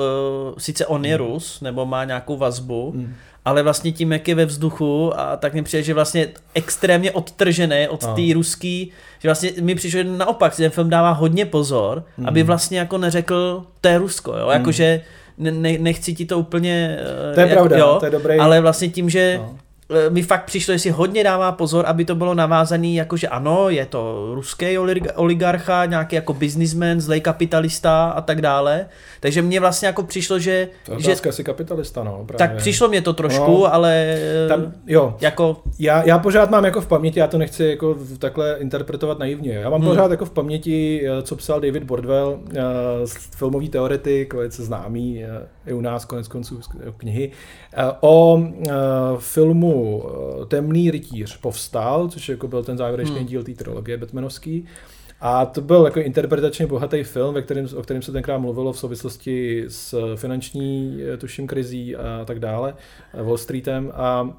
[0.57, 3.13] sice on je Rus, nebo má nějakou vazbu, Mm.
[3.45, 7.87] ale vlastně tím, jak je ve vzduchu, a tak mi přijde, že vlastně extrémně odtržený
[7.87, 12.03] od té ruský, že vlastně mi přišlo, že naopak si ten film dává hodně pozor,
[12.17, 12.27] Mm.
[12.27, 15.01] aby vlastně jako neřekl, to je Rusko, jo, jakože
[15.37, 16.97] ne, ne, nechci ti to úplně...
[17.31, 19.57] eh, To je jak, pravda, jo, to je dobrý- Ale vlastně tím, že No.
[19.91, 23.69] Eh, mi fakt přišlo, že si hodně dává pozor, aby to bylo navázané, jakože ano,
[23.69, 28.85] je to ruský olig- oligarcha, nějaký jako businessman, zlej kapitalista a tak dále.
[29.19, 32.37] Takže mně vlastně jako přišlo, že, To je že asi kapitalista, no, právě.
[32.37, 34.17] tak přišlo mě to trošku, No, ale
[34.47, 38.55] Tam, jo, jako já, já pořád mám jako v paměti, já to nechci jako takhle
[38.59, 39.89] interpretovat naivně, já mám Hmm.
[39.89, 42.61] pořád jako v paměti, eh, co psal David Bordwell, eh,
[43.37, 45.29] filmový teoretik, velice známý, eh,
[45.65, 46.59] i u nás konec konců
[46.97, 47.31] knihy,
[47.73, 48.71] eh, o eh,
[49.19, 53.25] filmu eh, Temný rytíř povstal, což jako byl ten závěrečný Hmm.
[53.25, 54.65] díl té trilogie Batmanovský.
[55.23, 58.79] A to byl jako interpretačně bohatý film, ve kterém, o kterém se tenkrát mluvilo v
[58.79, 62.73] souvislosti s finanční, tuším, krizí a tak dále,
[63.13, 63.91] Wall Streetem.
[63.95, 64.29] A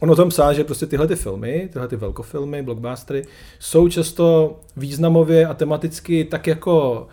[0.00, 3.22] On o tom psal, že prostě tyhle ty filmy, tyhle ty velkofilmy, blockbustery,
[3.58, 7.06] jsou často významově a tematicky tak jako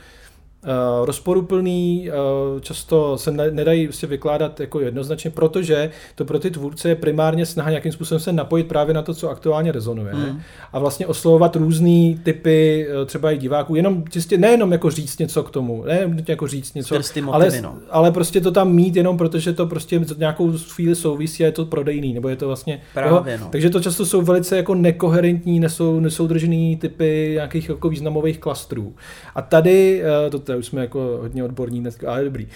[0.63, 2.09] uh, rozporuplný,
[2.53, 6.95] uh, často se ne, nedají prostě vykládat jako jednoznačně, protože to pro ty tvůrce je
[6.95, 10.41] primárně snaha nějakým způsobem se napojit právě na to, co aktuálně rezonuje Mm.
[10.73, 15.43] a vlastně oslovovat různý typy uh, třeba i diváků, jenom čistě nejenom jako říct něco
[15.43, 17.75] k tomu, nejenom jako říct něco, ty ale, motivy, no.
[17.89, 21.65] ale prostě to tam mít jenom protože to prostě nějakou chvíli souvisí a je to
[21.65, 23.47] prodejný, nebo je to vlastně Právě, jo, no.
[23.51, 28.95] takže to často jsou velice jako nekoherentní, nesou, nesoudržený typy nějakých jako významových klastrů.
[29.35, 32.47] A tady, to, to už jsme jako hodně odborní dneska, ale dobrý.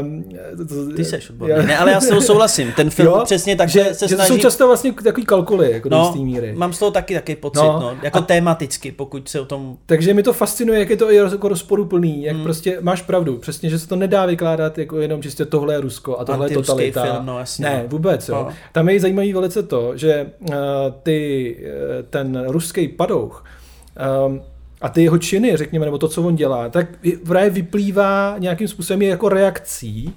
[0.00, 0.24] Um,
[0.56, 1.66] to, to, ty seš odborný.
[1.66, 2.72] Ne, ale já s tou souhlasím.
[2.76, 4.32] Ten film Jo, přesně tak, že, se že to snaží...
[4.34, 6.52] jsou často vlastně takový kalkuly, jako do no, jistý míry.
[6.56, 9.76] mám z toho taky taky pocit, No, no, jako a- tematicky, pokud se o tom...
[9.86, 12.44] Takže mi to fascinuje, jak je to jako rozporuplný, jak Hmm.
[12.44, 16.18] prostě máš pravdu, přesně, že se to nedá vykládat jako jenom čistě tohle je Rusko
[16.18, 17.02] a tohle je totalita.
[17.04, 17.88] film, no jasně, ne, no.
[17.88, 18.34] vůbec, jo.
[18.34, 18.48] No.
[18.72, 20.54] Tam je zajímavý velice to, že uh,
[21.02, 23.44] ty, uh, ten ruský padouch
[24.26, 24.40] um,
[24.80, 26.88] a ty jeho činy, řekněme, nebo to, co on dělá, tak
[27.26, 30.14] právě vyplývá nějakým způsobem jako reakcí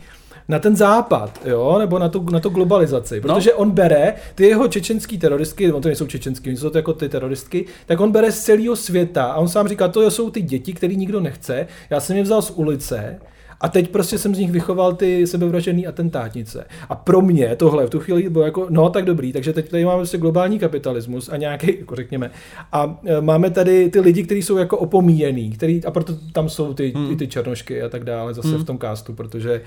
[0.47, 3.57] na ten západ, jo, nebo na tu, na tu globalizaci, protože no.
[3.57, 7.09] on bere ty jeho čečenský teroristky, on to nejsou čečenský, oni jsou to jako ty
[7.09, 10.73] teroristky, tak on bere z celého světa a on sám říká, to jsou ty děti,
[10.73, 13.19] které nikdo nechce, já jsem je vzal z ulice,
[13.63, 16.65] a teď prostě jsem z nich vychoval ty sebevražený atentátnice.
[16.89, 19.85] A pro mě tohle v tu chvíli bylo jako, no tak dobrý, takže teď tady
[19.85, 22.31] máme prostě globální kapitalismus a nějaký, jako řekněme,
[22.71, 26.73] a e, máme tady ty lidi, kteří jsou jako opomíjený, který, a proto tam jsou
[26.73, 27.11] ty, hmm.
[27.11, 28.57] i ty černošky a tak dále zase hmm.
[28.57, 29.61] v tom castu, protože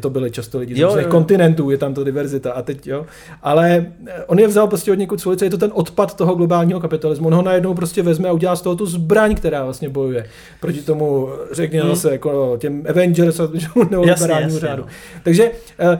[0.00, 1.10] to byly často lidi z Jo, různých jo.
[1.10, 3.06] kontinentů, je tam to diverzita a teď jo.
[3.42, 6.34] Ale e, on je vzal prostě od někud z ulice, je to ten odpad toho
[6.34, 7.26] globálního kapitalismu.
[7.26, 10.26] On ho najednou prostě vezme a udělá z toho tu zbraň, která vlastně bojuje
[10.60, 11.94] proti tomu, řekněme Hmm.
[11.94, 13.41] zase, jako těm Avengers
[13.90, 14.82] neoliberálnímu jasně, řádu.
[14.82, 14.88] no.
[15.22, 15.98] Takže eh,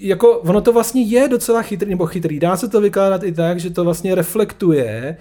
[0.00, 2.40] jako ono to vlastně je docela chytrý, nebo chytrý.
[2.40, 5.16] Dá se to vykládat i tak, že to vlastně reflektuje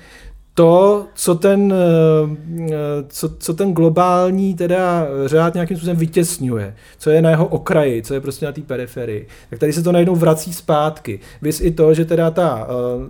[0.54, 2.74] to, co ten, eh,
[3.08, 8.14] co, co ten globální teda řád nějakým způsobem vytěsňuje, co je na jeho okraji, co
[8.14, 11.20] je prostě na té periferii, tak tady se to najednou vrací zpátky.
[11.42, 13.08] Vys i to, že teda ta, eh,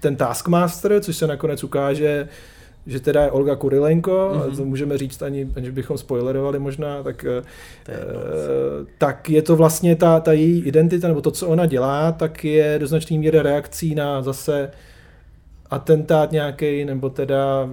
[0.00, 2.28] ten Taskmaster, což se nakonec ukáže,
[2.86, 4.56] že teda je Olga Kurilenko, mm-hmm.
[4.56, 7.42] to můžeme říct, ani, aniž bychom spoilerovali možná, tak, eh,
[7.82, 11.66] To je eh, tak je to vlastně ta, ta její identita, nebo to, co ona
[11.66, 14.70] dělá, tak je do značné míry reakcí na zase
[15.70, 17.68] atentát nějaký, nebo teda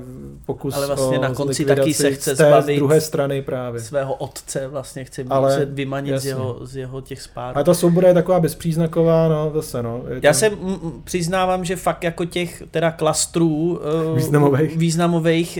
[0.45, 3.81] pokus Ale vlastně o na konci taky se chce z té zbavit druhé strany právě.
[3.81, 6.29] Svého otce vlastně chce Ale- se vymanit z jasně.
[6.29, 7.57] jeho, z jeho těch spárů.
[7.57, 10.01] A ta souboda je taková bezpříznaková, no zase no.
[10.09, 13.79] Je Já se mm, přiznávám, že fakt jako těch teda klastrů
[14.09, 14.77] uh, Významových.
[14.77, 15.59] významových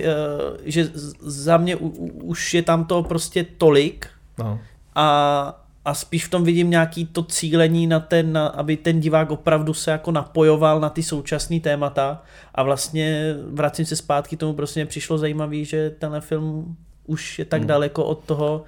[0.51, 1.87] uh, že z- za mě u,
[2.23, 4.07] už je tam to prostě tolik
[4.39, 4.59] No.
[4.95, 9.31] a, a spíš v tom vidím nějaký to cílení na ten, na, aby ten divák
[9.31, 12.23] opravdu se jako napojoval na ty současné témata
[12.55, 16.75] a vlastně vracím se zpátky tomu prostě mě přišlo zajímavý, že tenhle film
[17.05, 17.67] už je tak Hmm.
[17.67, 18.63] daleko od toho,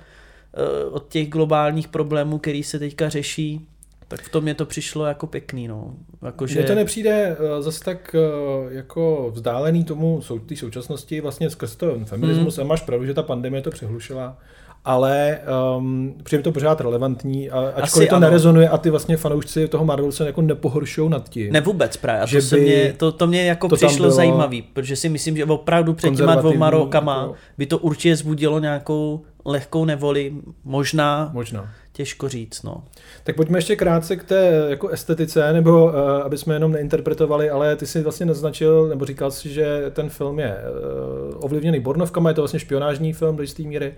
[0.53, 3.67] eh, od těch globálních problémů, který se teďka řeší,
[4.07, 5.93] tak v tom mě to přišlo jako pěkný, no.
[6.25, 11.49] Jako, Mně to nepřijde uh, zase tak uh, jako vzdálený tomu sou, té současnosti, vlastně
[11.49, 12.65] skrz ten feminismus Hmm.
[12.65, 14.37] a máš pravdu, že ta pandemie to přehlušila,
[14.85, 15.39] ale
[15.77, 18.27] um, přijde to pořád relevantní, a, ačkoliv Asi to ano.
[18.27, 21.53] nerezonuje a ty vlastně fanoušci toho Marvelu se jako nepohoršou nad tím.
[21.53, 24.95] Ne vůbec právě, a to, se mě, to, to mě jako to přišlo zajímavý, protože
[24.95, 29.85] si myslím, že opravdu před těma dvouma rokama jako- by to určitě zbudilo nějakou lehkou
[29.85, 31.69] nevoli, možná, Možná.
[31.99, 32.83] Těžko říct, no.
[33.23, 35.91] Tak pojďme ještě krátce k té jako estetice, nebo uh,
[36.23, 40.39] aby jsme jenom neinterpretovali, ale ty si vlastně naznačil, nebo říkal si, že ten film
[40.39, 43.93] je uh, ovlivněný Bornovkama, je to vlastně špionážní film do jisté míry.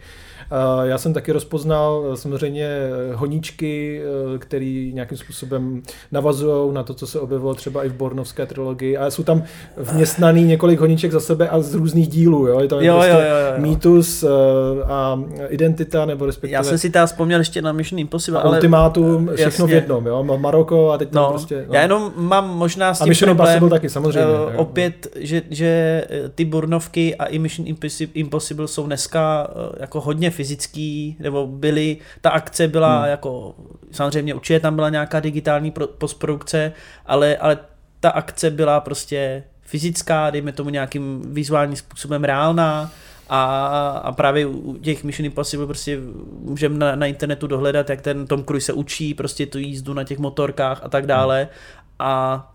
[0.52, 2.70] Uh, já jsem taky rozpoznal samozřejmě
[3.14, 5.82] honíčky, uh, který nějakým způsobem
[6.12, 8.98] navazují na to, co se objevilo třeba i v Bornovské trilogii.
[8.98, 9.44] A jsou tam
[9.78, 12.48] vměstnaný několik honíček za sebe a z různých dílů.
[12.48, 12.60] Jo?
[12.60, 13.62] Je to Jo, prostě jo, jo, jo.
[13.62, 14.30] mýtus uh,
[14.86, 18.58] a identita, nebo respektive Já jsem si teda vzpomněl ještě na Mission Impossible, a ale...
[18.58, 19.76] ultimátum, všechno v jasně.
[19.76, 20.24] jednom, jo?
[20.24, 21.66] Ma- Maroko a teď tam No, prostě...
[21.68, 21.74] No.
[21.74, 24.52] já jenom mám možná s A tím Mission problém, Impossible taky, samozřejmě, jo.
[24.56, 25.66] opět, že, že
[26.10, 31.48] eh, ty Burnovky a i Mission Impossi- Impossible jsou dneska eh, jako hodně fyzický, nebo
[31.48, 33.10] byly, ta akce byla Hmm.
[33.10, 33.56] jako,
[33.92, 36.72] samozřejmě určitě tam byla nějaká digitální pro, postprodukce,
[37.06, 37.58] ale, ale
[38.00, 42.92] ta akce byla prostě fyzická, dejme tomu nějakým vizuálním způsobem reálná,
[43.34, 46.00] a, a právě u těch Mission Impossible prostě
[46.40, 50.04] můžeme na, na internetu dohledat, jak ten Tom Cruise se učí prostě tu jízdu na
[50.04, 51.48] těch motorkách a tak dále.
[52.00, 52.52] A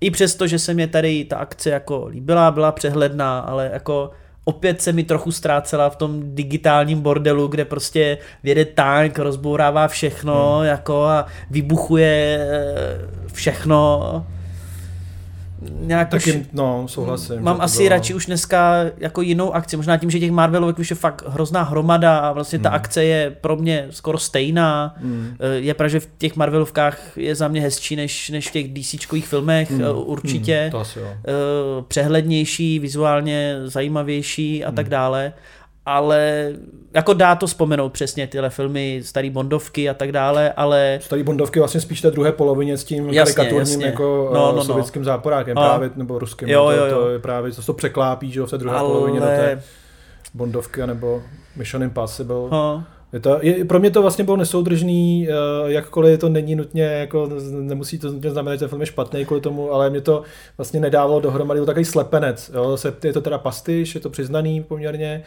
[0.00, 4.10] i přesto, že se mě tady ta akce jako líbila, byla přehledná, ale jako
[4.44, 10.56] opět se mi trochu ztrácela v tom digitálním bordelu, kde prostě vjede tank, rozbourává všechno
[10.58, 10.66] Hmm.
[10.66, 12.98] jako a vybuchuje eh,
[13.32, 14.26] všechno.
[15.80, 17.42] Nějak už- Taky, no, souhlasím.
[17.42, 19.76] Mám asi bylo- radši už dneska jako jinou akci.
[19.76, 22.76] Možná tím, že těch Marvelovek už je fakt hrozná hromada a vlastně ta Hmm.
[22.76, 24.94] akce je pro mě skoro stejná.
[24.98, 25.36] Hmm.
[25.40, 28.66] Eh, Je pravda, že v těch Marvelovkách je za mě hezčí než, než v těch
[28.72, 29.82] DCčkových filmech Hmm.
[29.84, 30.60] eh, určitě.
[30.62, 31.06] Hmm, to asi jo.
[31.28, 34.76] Eh, Přehlednější, vizuálně zajímavější a Hmm.
[34.76, 35.32] tak dále.
[35.86, 36.52] Ale
[36.94, 41.58] jako dá to vzpomenout přesně tyhle filmy, starý Bondovky a tak dále, ale Starý Bondovky
[41.58, 43.86] vlastně spíš té druhé polovině s tím Jasně, karikaturním jasně.
[43.86, 44.64] jako No, no, no, no.
[44.64, 45.62] sovětským záporákem No.
[45.62, 46.48] právě, nebo ruským.
[46.48, 46.98] Jo, to, jo, jo.
[47.02, 49.26] to je právě, to se to překlápí, že jo, v té druhé Ale- polovině do
[49.26, 49.62] té
[50.34, 51.22] Bondovky, nebo
[51.56, 52.36] Mission Impossible.
[52.50, 55.32] no, Je to, je, pro mě to vlastně bylo nesoudržný, eh,
[55.72, 59.40] jakkoliv to není nutně, jako nemusí to nutně znamenat, že ten film je špatný kvůli
[59.40, 60.22] tomu, ale mě to
[60.58, 62.50] vlastně nedávalo dohromady, byl takový slepenec.
[62.54, 62.76] Jo?
[62.76, 65.22] Se, je to teda pastiš, je to přiznaný poměrně,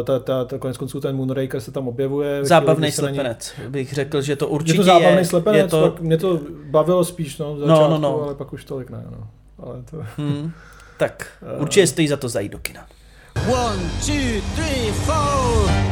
[0.00, 2.44] eh, ta, ta, ta, konec konců ten Moonraker se tam objevuje.
[2.44, 6.16] zábavný slepenec, bych řekl, že to určitě je to zábavný je, slepenec, je to, mě
[6.16, 6.40] to
[6.70, 8.22] bavilo spíš no, v No, začátku, no, no.
[8.22, 9.04] ale pak už tolik ne.
[9.10, 9.26] No.
[9.66, 9.96] Ale to...
[10.16, 10.50] Hmm.
[10.98, 11.60] Tak, Eh.
[11.60, 12.86] určitě stojí za to zajít do kina.
[13.52, 15.89] One, two, three, four.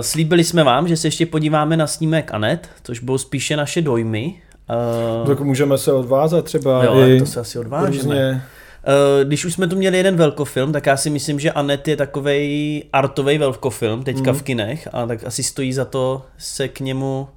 [0.00, 4.34] Slíbili jsme vám, že se ještě podíváme na snímek Anet, což budou spíše naše dojmy.
[5.22, 7.96] Uh, Tak můžeme se odvázat třeba Jo, i to se asi odvážeme.
[7.96, 8.42] různě.
[8.88, 11.96] Uh, když už jsme tu měli jeden velkofilm, tak já si myslím, že Anet je
[11.96, 14.40] takovej artový velkofilm teďka Mhm.
[14.40, 17.28] v kinech a tak asi stojí za to se k němu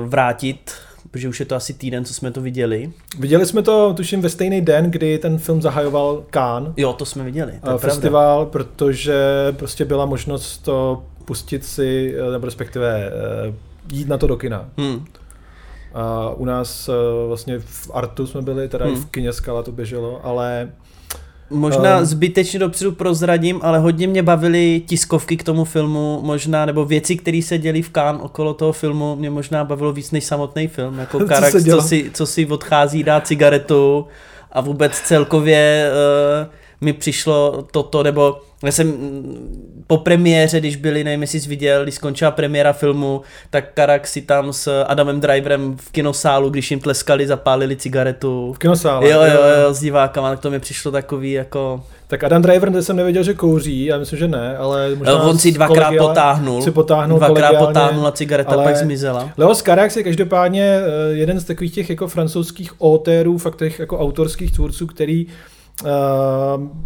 [0.00, 0.72] uh, vrátit,
[1.10, 2.92] protože už je to asi týden, co jsme to viděli.
[3.18, 6.72] Viděli jsme to, tuším, ve stejný den, kdy ten film zahajoval Cannes.
[6.76, 7.52] Jo, to jsme viděli.
[7.52, 7.78] To eh, pravda.
[7.78, 9.14] festival, protože
[9.56, 13.54] prostě byla možnost to pustit si, eh, nebo respektive eh,
[13.92, 14.68] jít na to do kina.
[14.78, 15.04] Hmm.
[15.94, 16.92] A u nás eh,
[17.28, 19.02] vlastně v Artu jsme byli, teda i Hmm.
[19.02, 20.68] v kině Skala to běželo, ale
[21.50, 26.84] Možná Um, zbytečně dopředu prozradím, ale hodně mě bavily tiskovky k tomu filmu, možná, nebo
[26.84, 30.68] věci, které se děly v Cannes okolo toho filmu, mě možná bavilo víc než samotný
[30.68, 31.82] film, jako Co Karax, dělo?
[31.82, 34.06] co si, co si odchází, dá cigaretu
[34.52, 38.94] a vůbec celkově uh, mi přišlo toto, nebo já jsem
[39.86, 43.20] po premiéře, když byli, nevím jestli jsi viděl, když skončila premiéra filmu,
[43.50, 48.52] tak Karak si tam s Adamem Driverem v kinosálu, když jim tleskali, zapálili cigaretu.
[48.52, 49.08] V kinosále.
[49.08, 51.82] Jo, jo, jo, s divákama, tak to mi přišlo takový jako...
[52.06, 55.52] Tak Adam Driver, jsem nevěděl, že kouří, já myslím, že ne, ale možná On si
[55.52, 59.30] dvakrát potáhnul, si potáhnul dvakrát kolegiálně, potáhnul a cigareta ale pak zmizela.
[59.36, 63.98] Leo Carax je každopádně eh, jeden z takových těch jako francouzských autérů, fakt těch jako
[63.98, 65.32] autorských tvůrců, který Uh,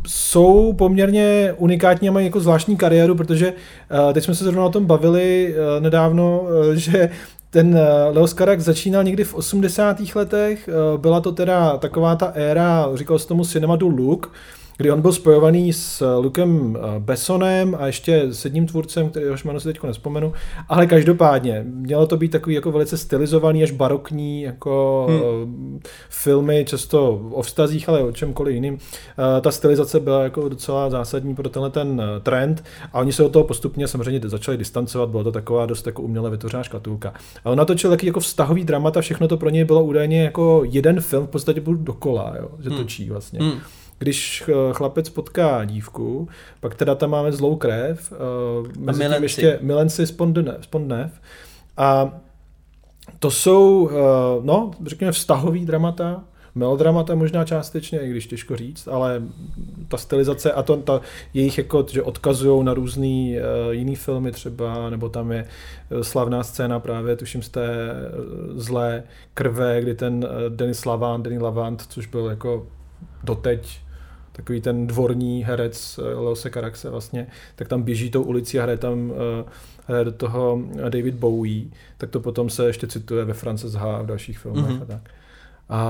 [0.06, 4.70] jsou poměrně unikátní a mají jako zvláštní kariéru, protože uh, teď jsme se zrovna o
[4.70, 7.10] tom bavili uh, nedávno, uh, že
[7.50, 7.78] ten
[8.10, 9.96] Leos Carax začínal někdy v 80.
[10.14, 14.32] letech, byla to teda taková ta éra, říkal se tomu Cinema du Look,
[14.76, 19.44] kdy on byl spojovaný s Lukem eh, Bessonem a ještě s jedním tvůrcem, který už
[19.44, 20.32] jméno si teď nespomenu,
[20.68, 25.80] ale každopádně mělo to být takový jako velice stylizovaný až barokní jako hmm.
[26.08, 28.78] filmy, často o vztazích, ale o čemkoliv jiným.
[29.18, 33.22] Eh, Ta stylizace byla jako docela zásadní pro tenhle ten eh, trend a oni se
[33.24, 37.14] od toho postupně samozřejmě začali distancovat, byla to taková dost jako uměle vytvořená škatulka.
[37.44, 41.00] A on natočil taky jako vztahový dramata, všechno to pro něj bylo údajně jako jeden
[41.00, 43.38] film, v podstatě byl dokola, jo, že točí vlastně.
[43.40, 43.60] Hmm.
[44.02, 46.28] Když eh, chlapec potká dívku,
[46.60, 49.24] pak teda tam máme zlou krev, uh, mezi tím milenci.
[49.24, 50.06] ještě milenci
[50.60, 51.20] Spondnev.
[51.76, 52.20] A
[53.18, 53.90] to jsou, uh,
[54.44, 56.24] no, řekněme, vztahový dramata,
[56.54, 59.22] melodramata možná částečně, i když těžko říct, ale
[59.88, 61.00] ta stylizace a to, ta
[61.34, 65.46] jejich jako, že odkazují na různý uh, jiný filmy třeba, nebo tam je
[65.90, 68.00] eh, slavná scéna právě, tuším z té eh,
[68.54, 69.02] zlé
[69.34, 72.66] krve, kdy ten eh, Denis Lavant, Denis Lavant, což byl jako
[73.24, 73.80] doteď
[74.32, 77.26] takový ten dvorní herec eh, Leose Caraxe vlastně,
[77.56, 79.44] tak tam běží tou ulicí a hraje tam eh,
[79.86, 81.64] hraje do toho David Bowie,
[81.98, 84.78] tak to potom se ještě cituje ve Frances H a v dalších filmech Mhm.
[84.78, 84.82] mm-hmm.
[84.82, 85.10] a tak.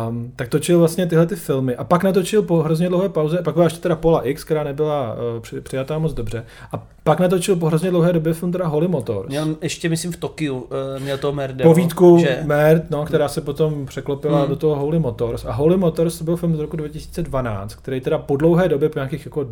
[0.08, 3.54] Um, tak točil vlastně tyhle ty filmy a pak natočil po hrozně dlouhé pauze, pak
[3.54, 7.56] byla ještě teda Pola X, která nebyla uh, při, přijatá moc dobře a pak natočil
[7.56, 9.28] po hrozně dlouhé době film teda Holy Motors.
[9.28, 10.68] Měl ještě, myslím, v Tokiu, uh,
[11.02, 11.64] měl to Merde.
[11.64, 12.42] Povídku že?
[12.44, 14.48] Mert, no, která se potom překlopila Hmm.
[14.48, 15.44] do toho Holy Motors.
[15.44, 19.24] A Holy Motors byl film z roku 2012, který teda po dlouhé době, po nějakých
[19.24, 19.46] jako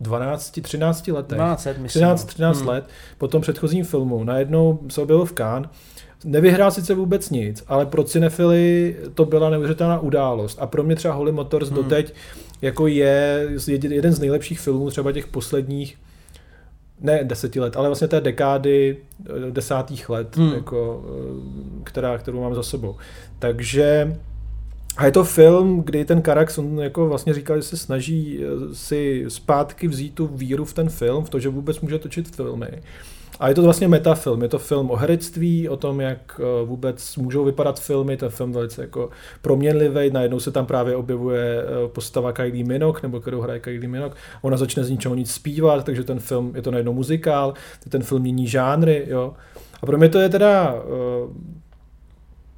[0.00, 2.28] 12, 13 letech, 12 let, myslím, 13, no.
[2.28, 2.68] 13 Hmm.
[2.68, 2.84] let,
[3.18, 5.70] po tom předchozím filmu, najednou se objevil v Cannes,
[6.24, 10.58] Nevyhrál sice vůbec nic, ale pro cinefily to byla neuvěřitelná událost.
[10.60, 11.76] A pro mě třeba Holy Motors Hmm.
[11.76, 12.14] doteď
[12.62, 13.48] jako je
[13.88, 15.98] jeden z nejlepších filmů třeba těch posledních
[17.00, 18.96] ne deseti let, ale vlastně té dekády
[19.26, 20.52] eh, desátých let, Hmm.
[20.52, 22.96] jako, eh, která, kterou mám za sebou.
[23.38, 24.16] Takže
[24.96, 28.74] a je to film, kdy ten Karax, on jako vlastně říkal, že se snaží eh,
[28.74, 32.68] si zpátky vzít tu víru v ten film, v to, že vůbec může točit filmy.
[33.40, 37.16] A je to vlastně metafilm, je to film o herectví, o tom, jak eh, vůbec
[37.16, 39.10] můžou vypadat filmy, ten film velice jako
[39.42, 44.16] proměnlivý, najednou se tam právě objevuje eh, postava Kylie Minogue, nebo kterou hraje Kylie Minogue,
[44.42, 47.54] ona začne z ničeho nic zpívat, takže ten film, je to najednou muzikál,
[47.88, 49.34] ten film mění žánry, jo.
[49.82, 50.74] A pro mě to je teda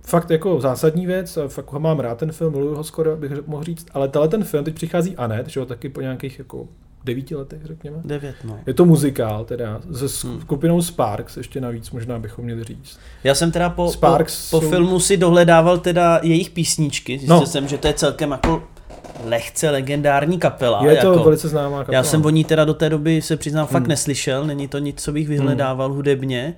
[0.07, 3.32] fakt jako zásadní věc, a fakt ho mám rád ten film, miluju ho skoro, bych
[3.46, 6.66] mohl říct, ale tenhle ten film, teď přichází Anet, že jo, taky po nějakých jako
[7.05, 7.96] devíti letech, řekněme.
[8.05, 8.59] Devět, no.
[8.66, 10.40] Je to muzikál teda, se Hmm.
[10.40, 12.98] skupinou Sparks, ještě navíc možná bychom měli říct.
[13.24, 17.18] Já jsem teda po, po, Sparks po jsou- filmu si dohledával teda jejich písničky.
[17.18, 17.46] Zjistil No.
[17.46, 18.62] jsem, že to je celkem jako
[19.24, 20.86] lehce legendární kapela.
[20.86, 21.96] Je to jako, velice známá kapela.
[21.96, 23.88] Já jsem o ní teda do té doby se přiznám fakt Hmm.
[23.88, 26.55] neslyšel, není to nic, co bych vyhledával hudebně.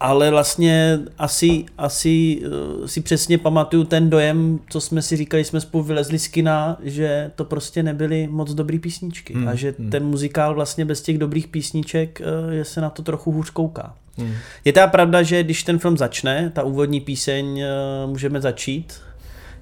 [0.00, 2.40] Ale vlastně asi, asi
[2.80, 6.78] uh, si přesně pamatuju ten dojem, co jsme si říkali, jsme spolu vylezli z kina,
[6.82, 9.90] že to prostě nebyly moc dobrý písničky Hmm, a že hmm.
[9.90, 13.94] ten muzikál vlastně bez těch dobrých písniček, uh, že se na to trochu hůř kouká.
[14.18, 14.34] Hmm.
[14.64, 18.94] Je teda pravda, že když ten film začne, ta úvodní píseň uh, můžeme začít,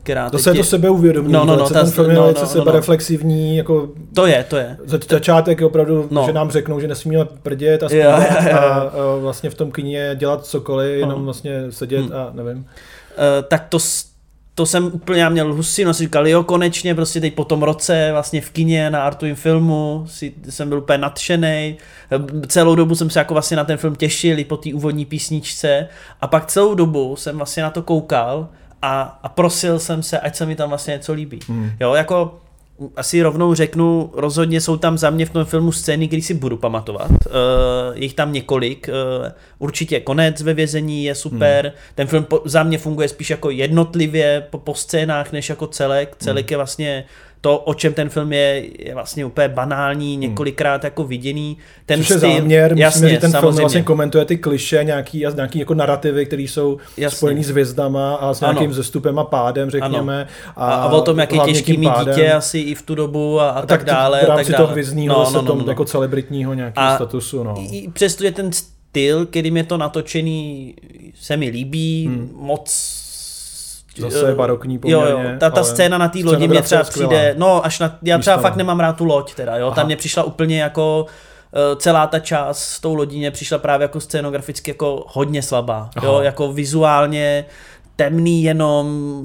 [0.03, 2.47] která se je to sebeuvědomí, No, no, no, ta- ten film je no, velice no,
[2.49, 2.61] no, no.
[2.65, 4.77] sebereflexivní, jako To je, to je.
[4.85, 6.27] za- začátek je opravdu, No.
[6.27, 8.91] že nám řeknou, že nesmíme prdět a Jo, jo, jo, a, a
[9.21, 11.25] vlastně v tom kyně dělat cokoliv, jenom No.
[11.25, 12.13] vlastně sedět Hmm.
[12.13, 12.67] a nevím.
[13.11, 13.79] Eh, tak to,
[14.55, 18.09] to jsem úplně, já měl husinu, si říkal, jo, konečně, prostě teď po tom roce
[18.13, 21.77] vlastně v kině na Artuin filmu si, jsem byl úplně nadšený.
[22.47, 25.89] Celou dobu jsem se jako vlastně na ten film těšil i po té úvodní písničce
[26.21, 28.49] a pak celou dobu jsem vlastně na to koukal
[28.83, 31.39] a, a prosil jsem se, ať se mi tam vlastně něco líbí.
[31.49, 31.71] Hmm.
[31.81, 32.39] Jo, jako
[32.97, 36.57] asi rovnou řeknu, rozhodně jsou tam za mě v tom filmu scény, které si budu
[36.57, 37.11] pamatovat.
[37.11, 37.17] Uh,
[37.95, 38.89] je jich tam několik.
[38.89, 39.29] Uh,
[39.59, 41.65] určitě konec ve vězení je super.
[41.65, 41.75] Hmm.
[41.95, 46.17] Ten film po, za mě funguje spíš jako jednotlivě po, po scénách, než jako celek.
[46.19, 47.05] Celek je vlastně
[47.43, 51.57] to, o čem ten film je, je vlastně úplně banální, několikrát jako viděný.
[51.87, 53.61] Ten Což je styl, záměr, jasně, myslím, že ten film samozřejmě.
[53.61, 57.17] vlastně komentuje ty kliše, nějaký, nějaký jako narrativy, které jsou Jasně.
[57.17, 58.73] spojený s hvězdama a s nějakým Ano.
[58.75, 60.29] zestupem a pádem, řekněme.
[60.57, 62.15] A, a, o tom, jak je těžký mít pádem.
[62.15, 64.21] dítě asi i v tu dobu a, a tak, tak dále.
[64.21, 64.65] v a tak rámci dále.
[64.65, 65.65] toho hvězdního no, no, no, no.
[65.69, 67.45] jako celebritního nějakého A statusu.
[67.45, 67.55] No.
[67.59, 70.75] I přesto je ten styl, kterým je to natočený,
[71.15, 72.31] se mi líbí, hmm.
[72.37, 73.02] moc
[73.99, 76.85] Zase barokní Jo, jo, poměrně, ta, ta ale scéna na té lodi mě scenografie třeba
[76.85, 77.09] skvělá.
[77.11, 78.43] přijde, no až na, já třeba Výstava.
[78.43, 79.75] fakt nemám rád tu loď teda, jo, Aha.
[79.77, 81.07] tam mě přišla úplně jako
[81.55, 85.91] eh, celá ta část s tou lodí mě přišla právě jako scénograficky jako hodně slabá,
[86.03, 86.23] jo, Aha.
[86.25, 87.45] jako vizuálně
[87.97, 89.23] temný jenom,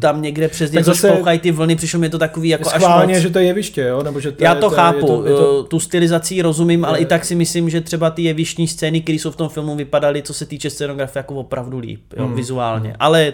[0.00, 3.08] tam někde přes něco šplouchají ty vlny, přišlo mi to takový jako až moc.
[3.22, 4.02] že to je jeviště, jo?
[4.02, 6.84] Nebo že to Já to je- chápu, je to, je to, eh, tu stylizací rozumím,
[6.84, 9.48] ale Je- i tak si myslím, že třeba ty jevištní scény, které jsou v tom
[9.48, 12.34] filmu, vypadaly, co se týče scénografie, jako opravdu líp, jo, Hmm.
[12.34, 12.96] vizuálně.
[12.98, 13.32] Ale eh,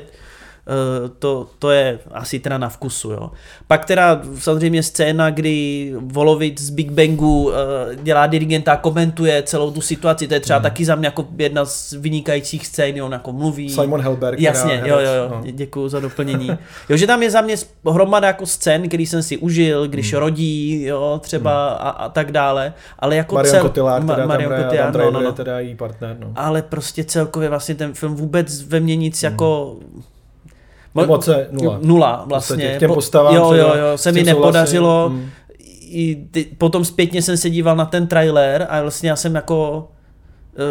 [1.18, 3.30] to, to je asi teda na vkusu, jo.
[3.66, 9.70] Pak teda samozřejmě scéna, kdy Volovic z Big Bangu eh, dělá dirigenta a komentuje celou
[9.70, 13.32] tu situaci, to je třeba taky za mě jako jedna z vynikajících scén, on jako
[13.32, 13.70] mluví.
[13.70, 15.42] Simon Helberg, Jasně, jo, jo, jo, no.
[15.52, 16.50] děkuji za doplnění.
[16.88, 17.54] Jo, že tam je za mě
[17.90, 20.20] hromada jako scén, který jsem si užil, když Hmm.
[20.20, 23.62] rodí, jo, třeba a, a tak dále, ale jako Marion cel...
[23.62, 25.32] Cotillard, Ma- teda Marion Cotillard, no, no, no.
[25.32, 26.32] teda její partner, no.
[26.36, 29.76] Ale prostě celkově vlastně ten film vůbec ve mně nic jako...
[30.96, 31.78] Mo- Emoce nula.
[31.82, 32.74] Nula vlastně.
[32.76, 35.08] k těm Po- postavám Jo, jo, jo, se mi nepodařilo.
[35.12, 35.30] mm.
[35.88, 39.88] I ty, potom zpětně jsem se díval na ten trailer a vlastně já jsem jako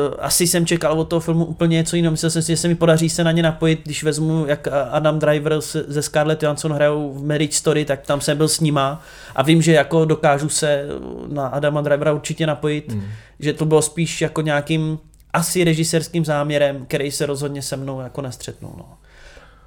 [0.07, 2.11] Uh, asi jsem čekal od toho filmu úplně něco jiného.
[2.11, 5.19] Myslel jsem si, že se mi podaří se na ně napojit, když vezmu, jak Adam
[5.19, 9.01] Driver ze Scarlett Johansson hrajou v Marriage Story, tak tam jsem byl s nima
[9.35, 10.85] a vím, že jako dokážu se
[11.27, 13.03] na Adama Drivera určitě napojit, Hmm.
[13.39, 14.99] že to bylo spíš jako nějakým
[15.33, 18.71] asi režisérským záměrem, který se rozhodně se mnou jako nestřetnul.
[18.77, 18.85] No.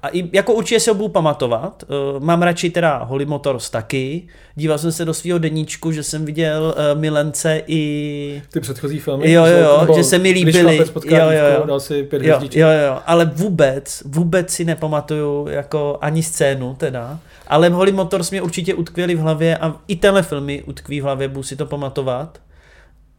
[0.03, 1.83] A i, jako určitě si ho budu pamatovat.
[1.87, 4.27] Uh, mám radši teda Holly Motors taky.
[4.55, 8.41] Díval jsem se do svého deníčku, že jsem viděl uh, Milence i...
[8.51, 9.31] Ty předchozí filmy?
[9.31, 10.77] Jo, jo, jo, že se mi líbily.
[11.05, 11.65] Jo, jo, jo.
[11.65, 17.19] dal si pět Jo, jo, jo, ale vůbec, vůbec si nepamatuju jako ani scénu teda,
[17.47, 21.27] ale Holly Motors mě určitě utkvěli v hlavě a i tenhle filmy utkví v hlavě,
[21.27, 22.39] budu si to pamatovat.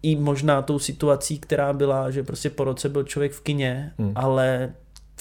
[0.03, 4.12] I možná tou situací, která byla, že prostě po roce byl člověk v kině, Hmm.
[4.14, 4.70] ale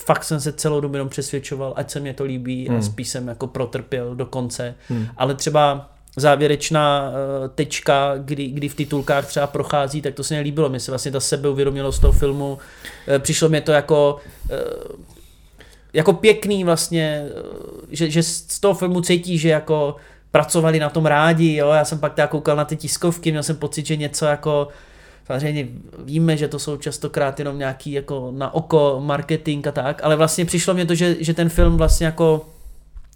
[0.05, 2.81] fakt jsem se celou dobu jenom přesvědčoval, ať se mě to líbí a Hmm.
[2.81, 4.75] spíš jsem jako protrpěl do konce.
[4.89, 5.07] Hmm.
[5.17, 10.41] Ale třeba závěrečná uh, tečka, kdy, kdy v titulkách třeba prochází, tak to se mi
[10.41, 10.69] líbilo.
[10.69, 14.19] Mně se vlastně ta sebeuvědomělost z toho filmu, uh, přišlo mi to jako
[14.51, 14.95] uh,
[15.93, 19.95] jako pěkný vlastně, uh, že, že z toho filmu cítí, že jako
[20.31, 23.55] pracovali na tom rádi, jo, já jsem pak teda koukal na ty tiskovky, měl jsem
[23.55, 24.67] pocit, že něco jako
[25.31, 25.67] Samozřejmě
[25.99, 30.45] víme, že to jsou častokrát jenom nějaký jako na oko marketing a tak, ale vlastně
[30.45, 32.45] přišlo mě to, že, že ten film vlastně jako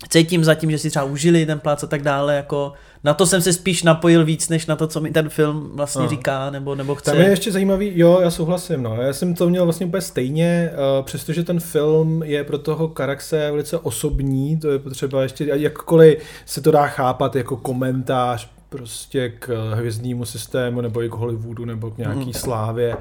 [0.09, 3.41] cítím zatím, že si třeba užili ten plác a tak dále, jako na to jsem
[3.41, 6.09] se spíš napojil víc, než na to, co mi ten film vlastně Aha.
[6.09, 7.11] říká, nebo, nebo chce.
[7.11, 9.01] Tam je ještě zajímavý, jo, já souhlasím, no.
[9.01, 13.51] Já jsem to měl vlastně úplně stejně, uh, přestože ten film je pro toho Karaxe
[13.51, 19.73] velice osobní, to je potřeba ještě, jakkoliv se to dá chápat jako komentář prostě k
[19.73, 22.33] hvězdnímu systému, nebo i k Hollywoodu, nebo k nějaký Mm.
[22.33, 22.97] slávě,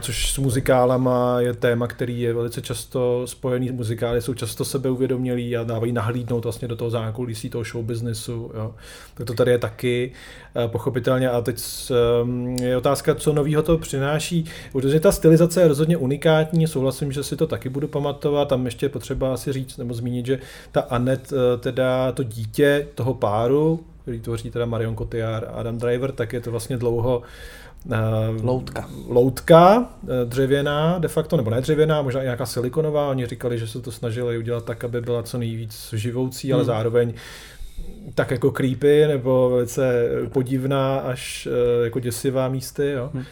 [0.00, 3.70] což s muzikálama je téma, který je velice často spojený.
[3.72, 8.50] Muzikály jsou často sebeuvědomělí a dávají nahlídnout vlastně do toho zákulisí toho show businessu.
[8.54, 8.74] Jo.
[9.14, 10.12] Tak to tady je taky
[10.66, 11.30] pochopitelně.
[11.30, 11.62] A teď
[12.22, 14.44] ehm, je otázka, co novýho to přináší.
[14.72, 18.48] Protože ta stylizace je rozhodně unikátní, souhlasím, že si to taky budu pamatovat.
[18.48, 20.38] Tam ještě je potřeba asi říct nebo zmínit, že
[20.72, 25.78] ta Anet, eh, teda to dítě toho páru, který tvoří teda Marion Cotillard a Adam
[25.78, 27.22] Driver, tak je to vlastně dlouho
[27.92, 27.96] eh,
[28.42, 28.88] Loutka.
[29.08, 33.08] loutka eh, dřevěná de facto, nebo ne dřevěná, možná i nějaká silikonová.
[33.08, 36.66] Oni říkali, že se to snažili udělat tak, aby byla co nejvíc živoucí, ale Hmm.
[36.66, 37.12] zároveň
[38.14, 42.90] tak jako creepy nebo velice podivná až eh, jako děsivá místy.
[42.90, 43.10] Jo.
[43.14, 43.24] Hmm.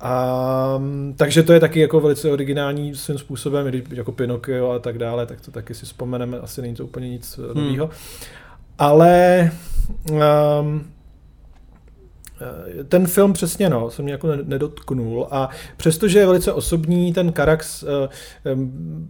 [0.00, 4.70] A, mm, takže to je taky jako velice originální svým způsobem, i když jako Pinocchio
[4.70, 7.64] a tak dále, tak to taky si vzpomeneme, asi není to úplně nic hmm.
[7.64, 7.90] nového.
[8.78, 9.50] Ale
[10.10, 10.84] um,
[12.88, 17.32] ten film přesně no, se mě jako ne- nedotknul a přestože je velice osobní, ten
[17.32, 18.08] Karax eh,
[18.50, 19.06] em,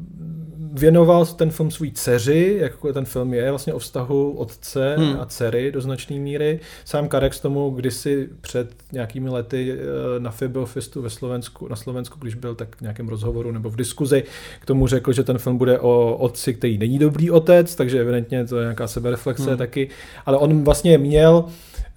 [0.72, 5.20] věnoval ten film svůj dceři, jako ten film je vlastně o vztahu otce Hmm.
[5.20, 6.60] a dcery do značné míry.
[6.84, 12.34] Sám Karax tomu kdysi před nějakými lety eh, na Fibelfestu ve Slovensku, na Slovensku, když
[12.34, 14.22] byl tak v nějakém rozhovoru nebo v diskuzi,
[14.60, 18.44] k tomu řekl, že ten film bude o otci, který není dobrý otec, takže evidentně
[18.46, 19.58] to je nějaká sebereflexe Hmm.
[19.58, 19.88] taky,
[20.26, 21.44] ale on vlastně měl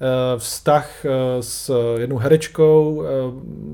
[0.01, 0.05] eh,
[0.39, 1.09] vztah eh,
[1.39, 3.03] s jednou herečkou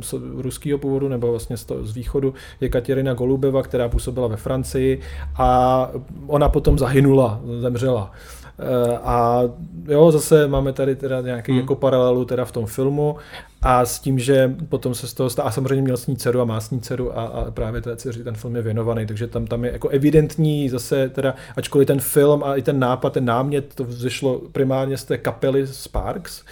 [0.02, 4.36] z ruského původu nebo vlastně z, to, z východu je Katěrina Golubeva, která působila ve
[4.38, 4.95] Francii
[5.38, 5.90] a
[6.28, 8.12] ona potom zahynula, zemřela.
[8.60, 9.42] Eh, A
[9.88, 11.62] jo, zase máme tady teda nějaký Hmm.
[11.62, 13.16] jako paralelu teda v tom filmu
[13.62, 16.42] a s tím, že potom se z toho stá, a samozřejmě měl s ní dceru
[16.42, 19.28] a má s ní dceru a, a právě té dceři ten film je věnovaný, takže
[19.28, 23.26] tam, tam je jako evidentní zase teda, ačkoliv ten film a i ten nápad, ten
[23.26, 26.44] námět, to vzešlo primárně z té kapely Sparks,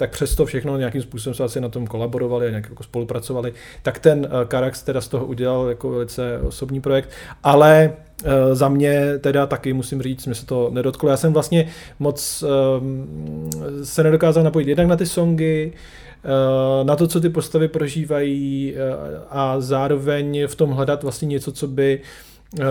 [0.00, 3.98] tak přesto všechno nějakým způsobem se asi na tom kolaborovali a nějak jako spolupracovali, tak
[3.98, 7.10] ten uh, Karax teda z toho udělal jako velice osobní projekt,
[7.42, 7.92] ale
[8.24, 11.10] uh, za mě teda taky musím říct, mě se to nedotklo.
[11.10, 12.44] Já jsem vlastně moc
[12.80, 13.50] um,
[13.82, 18.78] se nedokázal napojit jednak na ty songy, uh, na to, co ty postavy prožívají uh,
[19.30, 22.29] a zároveň v tom hledat vlastně něco, co by eh,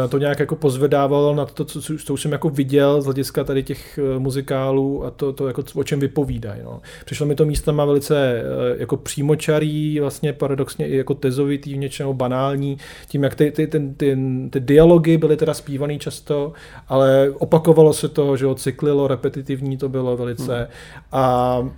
[0.10, 3.64] to nějak jako pozvedávalo na to, co, co už jsem jako viděl z hlediska tady
[3.64, 6.62] těch eh, muzikálů a to, to jako, o čem vypovídají.
[6.64, 6.82] No.
[7.06, 8.44] Přišlo mi to místama velice eh,
[8.80, 12.78] jako přímočarý, vlastně paradoxně i jako tezovitý, v něčem banální,
[13.08, 14.18] tím, jak ty, ty, ty, ty,
[14.50, 16.54] ty dialogy byly teda zpívaný často,
[16.88, 20.68] ale opakovalo se to, že jo, cyklilo, repetitivní to bylo velice Hmm.
[21.12, 21.70] a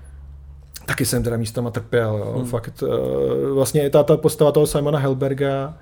[0.86, 2.34] taky jsem teda místama trpěl, jo.
[2.38, 2.46] Hmm.
[2.46, 2.84] fakt.
[2.84, 5.78] eh, Vlastně i ta, ta postava toho Simona Helberga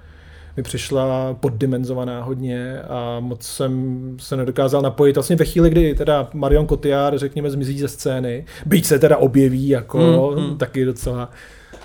[0.60, 5.16] mi přišla poddimenzovaná hodně a moc jsem se nedokázal napojit.
[5.16, 9.70] Vlastně ve chvíli, kdy teda Marion Cotillard, řekněme, zmizí ze scény, byť se teda objeví
[9.70, 10.58] jako Hmm, hmm.
[10.58, 11.32] taky docela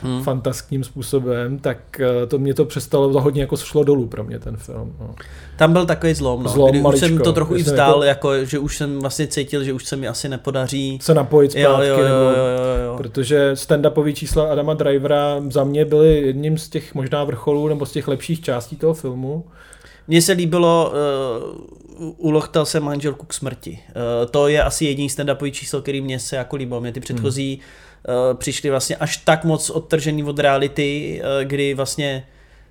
[0.04, 0.22] hmm.
[0.22, 4.56] fantaským způsobem, tak eh, to mě to přestalo, hodně jako šlo dolů pro mě ten
[4.56, 4.96] film.
[5.00, 5.14] No.
[5.56, 7.24] Tam byl takový zlom, no, Zlom, kdy už jsem maličko.
[7.24, 8.44] to trochu i vzdál, jako- jako...
[8.44, 10.98] že už jsem vlastně cítil, že už se mi asi nepodaří.
[11.02, 12.94] se napojit zpátky, Jo, jo, jo, nebo, jo, jo, jo.
[12.96, 17.92] protože stand-upový čísla Adama Drivera za mě byly jedním z těch možná vrcholů nebo z
[17.92, 19.44] těch lepších částí toho filmu.
[20.08, 21.54] Mně se líbilo, uh,
[21.98, 23.78] ulochtal jsem manželku k smrti.
[23.88, 26.80] Uh, to je asi jediný stand-upový číslo, který mě se jako líbilo.
[26.80, 27.60] Mě ty předchozí
[28.08, 32.26] uh, přišly vlastně až tak moc odtržený od reality, uh, kdy vlastně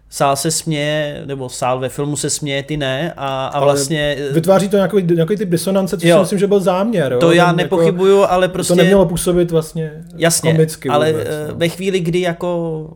[0.10, 4.16] sál se směje, nebo sál ve filmu se směje, ty ne, a, a vlastně...
[4.20, 6.16] eh, Vytváří to nějaký, nějaký typ disonance, což Jo.
[6.16, 7.12] si myslím, že byl záměr.
[7.12, 7.20] Jo?
[7.20, 8.74] To já Ten nepochybuju, ale prostě...
[8.74, 11.56] To nemělo působit vlastně Jasně, komicky ale vůbec, eh, no.
[11.56, 12.90] ve chvíli, kdy jako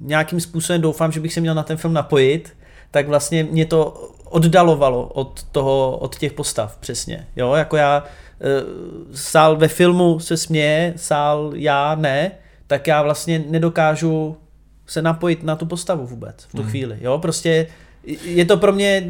[0.00, 2.52] nějakým způsobem doufám, že bych se měl na ten film napojit,
[2.90, 7.26] tak vlastně mě to oddalovalo od toho, od těch postav, přesně.
[7.36, 8.04] Jo, jako já
[8.40, 8.44] eh,
[9.14, 12.30] sál ve filmu se směje, sál já ne,
[12.66, 14.36] tak já vlastně nedokážu
[14.86, 16.70] se napojit na tu postavu vůbec v tu Hmm.
[16.70, 16.98] chvíli.
[17.00, 17.66] Jo, prostě
[18.24, 19.04] je to pro mě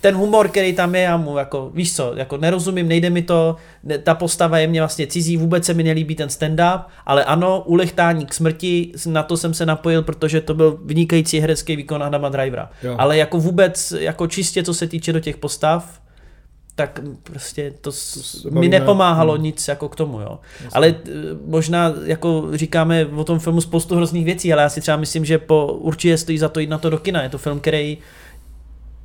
[0.00, 3.56] ten humor, který tam je, já mu jako, víš co, jako nerozumím, nejde mi to,
[3.84, 7.62] ne- ta postava je mě vlastně cizí, vůbec se mi nelíbí ten stand-up, ale ano,
[7.66, 12.28] ulechtání k smrti, na to jsem se napojil, protože to byl vynikající herecký výkon Adama
[12.28, 12.70] Drivera.
[12.82, 12.94] Jo.
[12.98, 16.02] Ale jako vůbec, jako čistě co se týče do těch postav,
[16.74, 19.42] tak prostě to, se mi nepomáhalo Hmm.
[19.42, 20.38] nic jako k tomu, jo.
[20.72, 21.10] Ale eh,
[21.46, 25.38] možná jako říkáme o tom filmu spoustu hrozných věcí, ale já si třeba myslím, že
[25.38, 27.22] po určitě stojí za to jít na to do kina.
[27.22, 27.98] Je to film, který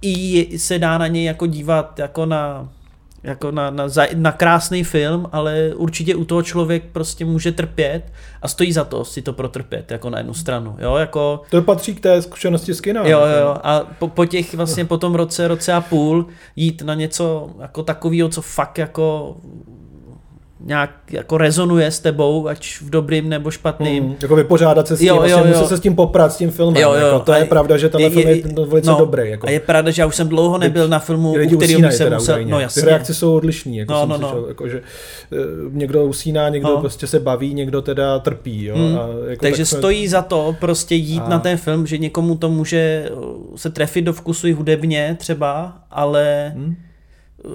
[0.07, 2.69] i se dá na něj jako dívat jako na
[3.23, 8.47] jako na, na, na krásný film, ale určitě u toho člověk prostě může trpět a
[8.47, 11.99] stojí za to si to protrpět, jako na jednu stranu, jo, jako To patří k
[11.99, 13.07] té zkušenosti z kina.
[13.07, 13.39] Jo, jako.
[13.39, 17.49] jo, a po, po těch vlastně po tom roce, roce a půl jít na něco
[17.61, 19.37] jako takového, co fakt jako
[20.59, 24.03] nějak jako rezonuje s tebou, ať v dobrým nebo špatným.
[24.03, 25.67] Mm, jako vypořádat se s tím, Jo, jo, vlastně jo.
[25.67, 26.81] se s tím poprat, s tím filmem.
[26.83, 29.29] Jo, jo, jako, to a je pravda, že tenhle film je, je velice no, dobrý.
[29.29, 29.47] Jako.
[29.47, 32.35] A je pravda, že já už jsem dlouho nebyl na filmu, u kterého teda musel...
[32.35, 32.51] údajně.
[32.51, 32.81] No jasně.
[32.81, 33.77] Ty reakce jsou odlišný.
[33.77, 34.29] Jako No, jsem no, no.
[34.29, 34.77] slyšel, Jako, že
[35.31, 35.35] eh,
[35.71, 36.77] někdo usíná, někdo No.
[36.79, 38.63] prostě se baví, někdo teda trpí.
[38.65, 38.75] Jo?
[38.75, 38.97] Hmm.
[38.99, 41.97] A jako Takže tak jsme- stojí za to prostě jít A- na ten film, že
[41.97, 46.75] někomu to může uh, se trefit do vkusu i hudebně třeba, ale Hmm.
[47.45, 47.51] Uh,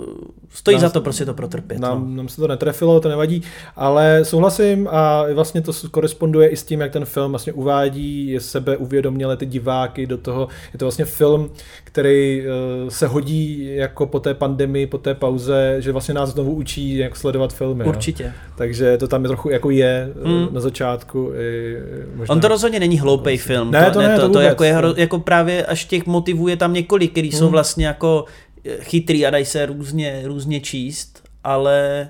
[0.51, 1.79] stojí Nás- za to prostě to protrpět.
[1.81, 1.89] no.
[1.89, 3.43] Nám, nám se to netrefilo, to nevadí,
[3.77, 8.41] ale souhlasím a vlastně to koresponduje i s tím, jak ten film vlastně uvádí je
[8.41, 10.49] sebe uvědoměle ty diváky do toho.
[10.73, 11.51] Je to vlastně film,
[11.85, 12.43] který
[12.83, 16.97] uh, se hodí jako po té pandemii, po té pauze, že vlastně nás znovu učí,
[16.97, 17.85] jak sledovat filmy.
[17.85, 18.23] Určitě.
[18.25, 18.31] Jo.
[18.57, 20.35] Takže to tam je trochu jako je Hmm.
[20.41, 20.49] mm.
[20.53, 21.33] na začátku.
[21.39, 21.77] I,
[22.15, 22.33] možná.
[22.33, 23.71] On to rozhodně není hloupý film.
[23.71, 24.95] Ne, to ne, to to, to vůbec, jako, je, no.
[24.97, 27.53] jako právě až těch motivů je tam několik, který jsou Hmm.
[27.53, 32.09] vlastně jako eh, chytrý a dají se různě, různě číst, ale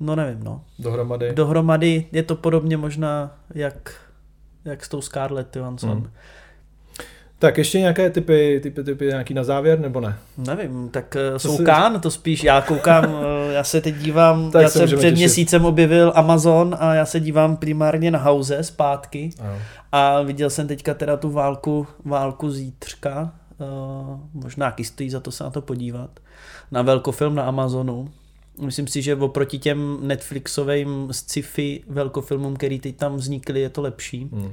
[0.00, 0.64] no nevím, no.
[0.78, 1.32] Dohromady.
[1.34, 3.94] Dohromady je to podobně možná jak,
[4.64, 5.90] jak s tou Scarlett Johansson.
[5.90, 6.10] Hmm.
[7.38, 10.16] Tak ještě nějaké typy, typy, typy nějaký na závěr, nebo ne?
[10.38, 13.20] Nevím, tak uh, jsou si- Kán, to spíš, já koukám, uh,
[13.52, 15.14] já se teď dívám, Tak já se jsem před těšit.
[15.14, 19.58] měsícem objevil Amazon a já se dívám primárně na House zpátky Ano.
[19.92, 23.32] a viděl jsem teďka teda tu válku, válku zítřka,
[24.34, 26.20] možná taky stojí za to se na to podívat,
[26.70, 28.10] na velkofilm na Amazonu.
[28.60, 34.28] Myslím si, že oproti těm Netflixovým sci-fi velkofilmům, který teď tam vznikly, je to lepší.
[34.32, 34.52] Hmm.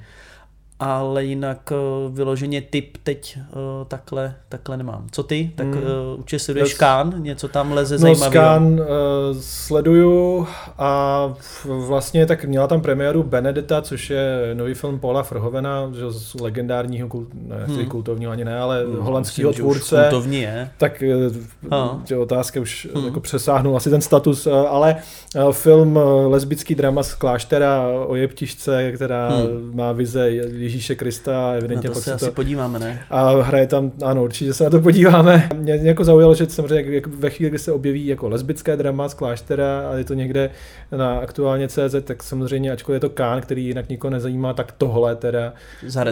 [0.83, 5.07] Ale jinak uh, vyloženě typ teď uh, takhle, takhle nemám.
[5.11, 5.51] Co ty?
[5.55, 6.77] Tak uh, určitě sleduješ Yes.
[6.77, 8.31] Kán, něco tam leze No, zajímavého.
[8.31, 8.79] Scan uh,
[9.39, 11.33] sleduju a
[11.65, 17.07] vlastně tak měla tam premiéru Benedetta, což je nový film Paula Verhovena, že z legendárního,
[17.07, 17.75] kult, ne, Hmm.
[17.77, 17.85] hmm.
[17.85, 20.07] kultovního ani ne, ale Hmm, holandského tvůrce.
[20.09, 20.69] kultovní je.
[20.77, 21.15] Tak eh,
[21.69, 22.01] Aha.
[22.05, 23.05] že otázka už Hmm.
[23.05, 24.95] jako přesáhnul asi ten status, eh, ale
[25.35, 29.71] eh, film eh, lesbický drama z kláštera o jeptišce, která Hmm.
[29.75, 30.31] má vize
[30.71, 32.99] Ježíše Krista a Na evidentně to se asi to podíváme, ne?
[33.09, 35.49] a hraje tam, ano, určitě se na to podíváme.
[35.55, 39.09] Mě, mě jako zaujalo, že samozřejmě jak- ve chvíli, kdy se objeví jako lesbické drama
[39.09, 40.49] z kláštera a je to někde
[40.97, 45.15] na aktuálně CZ, tak samozřejmě, ačkoliv je to Kán, který jinak nikoho nezajímá, tak tohle
[45.15, 45.53] teda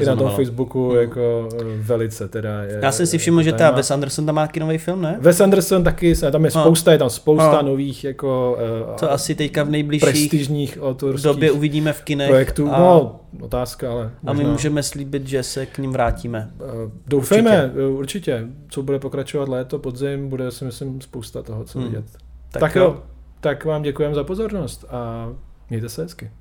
[0.02, 0.30] i na tom.
[0.36, 1.00] Facebooku Hmm.
[1.00, 3.72] jako eh, velice teda je, Já jsem si všiml, že ta.
[3.72, 5.18] Wes Anderson tam má taky nový film, ne?
[5.22, 6.62] Wes Anderson taky, tam je No.
[6.62, 7.70] spousta, je tam spousta No.
[7.70, 8.58] nových jako
[8.96, 12.28] eh, To asi teďka v nejbližší prestižních autorských době uvidíme v kinech.
[12.30, 12.70] projektů.
[12.72, 14.44] A, No, otázka, ale a my.
[14.52, 16.52] Můžeme slíbit, že se k ním vrátíme.
[16.60, 17.86] Eh, Doufejme, určitě.
[17.88, 18.48] určitě.
[18.70, 21.88] Co bude pokračovat léto, podzim, bude si myslím spousta toho, co Hmm.
[21.88, 22.06] vidět.
[22.52, 22.84] Tak Tak, jo.
[22.84, 23.04] jo,
[23.40, 25.30] tak vám děkujeme za pozornost a
[25.70, 26.32] mějte se hezky.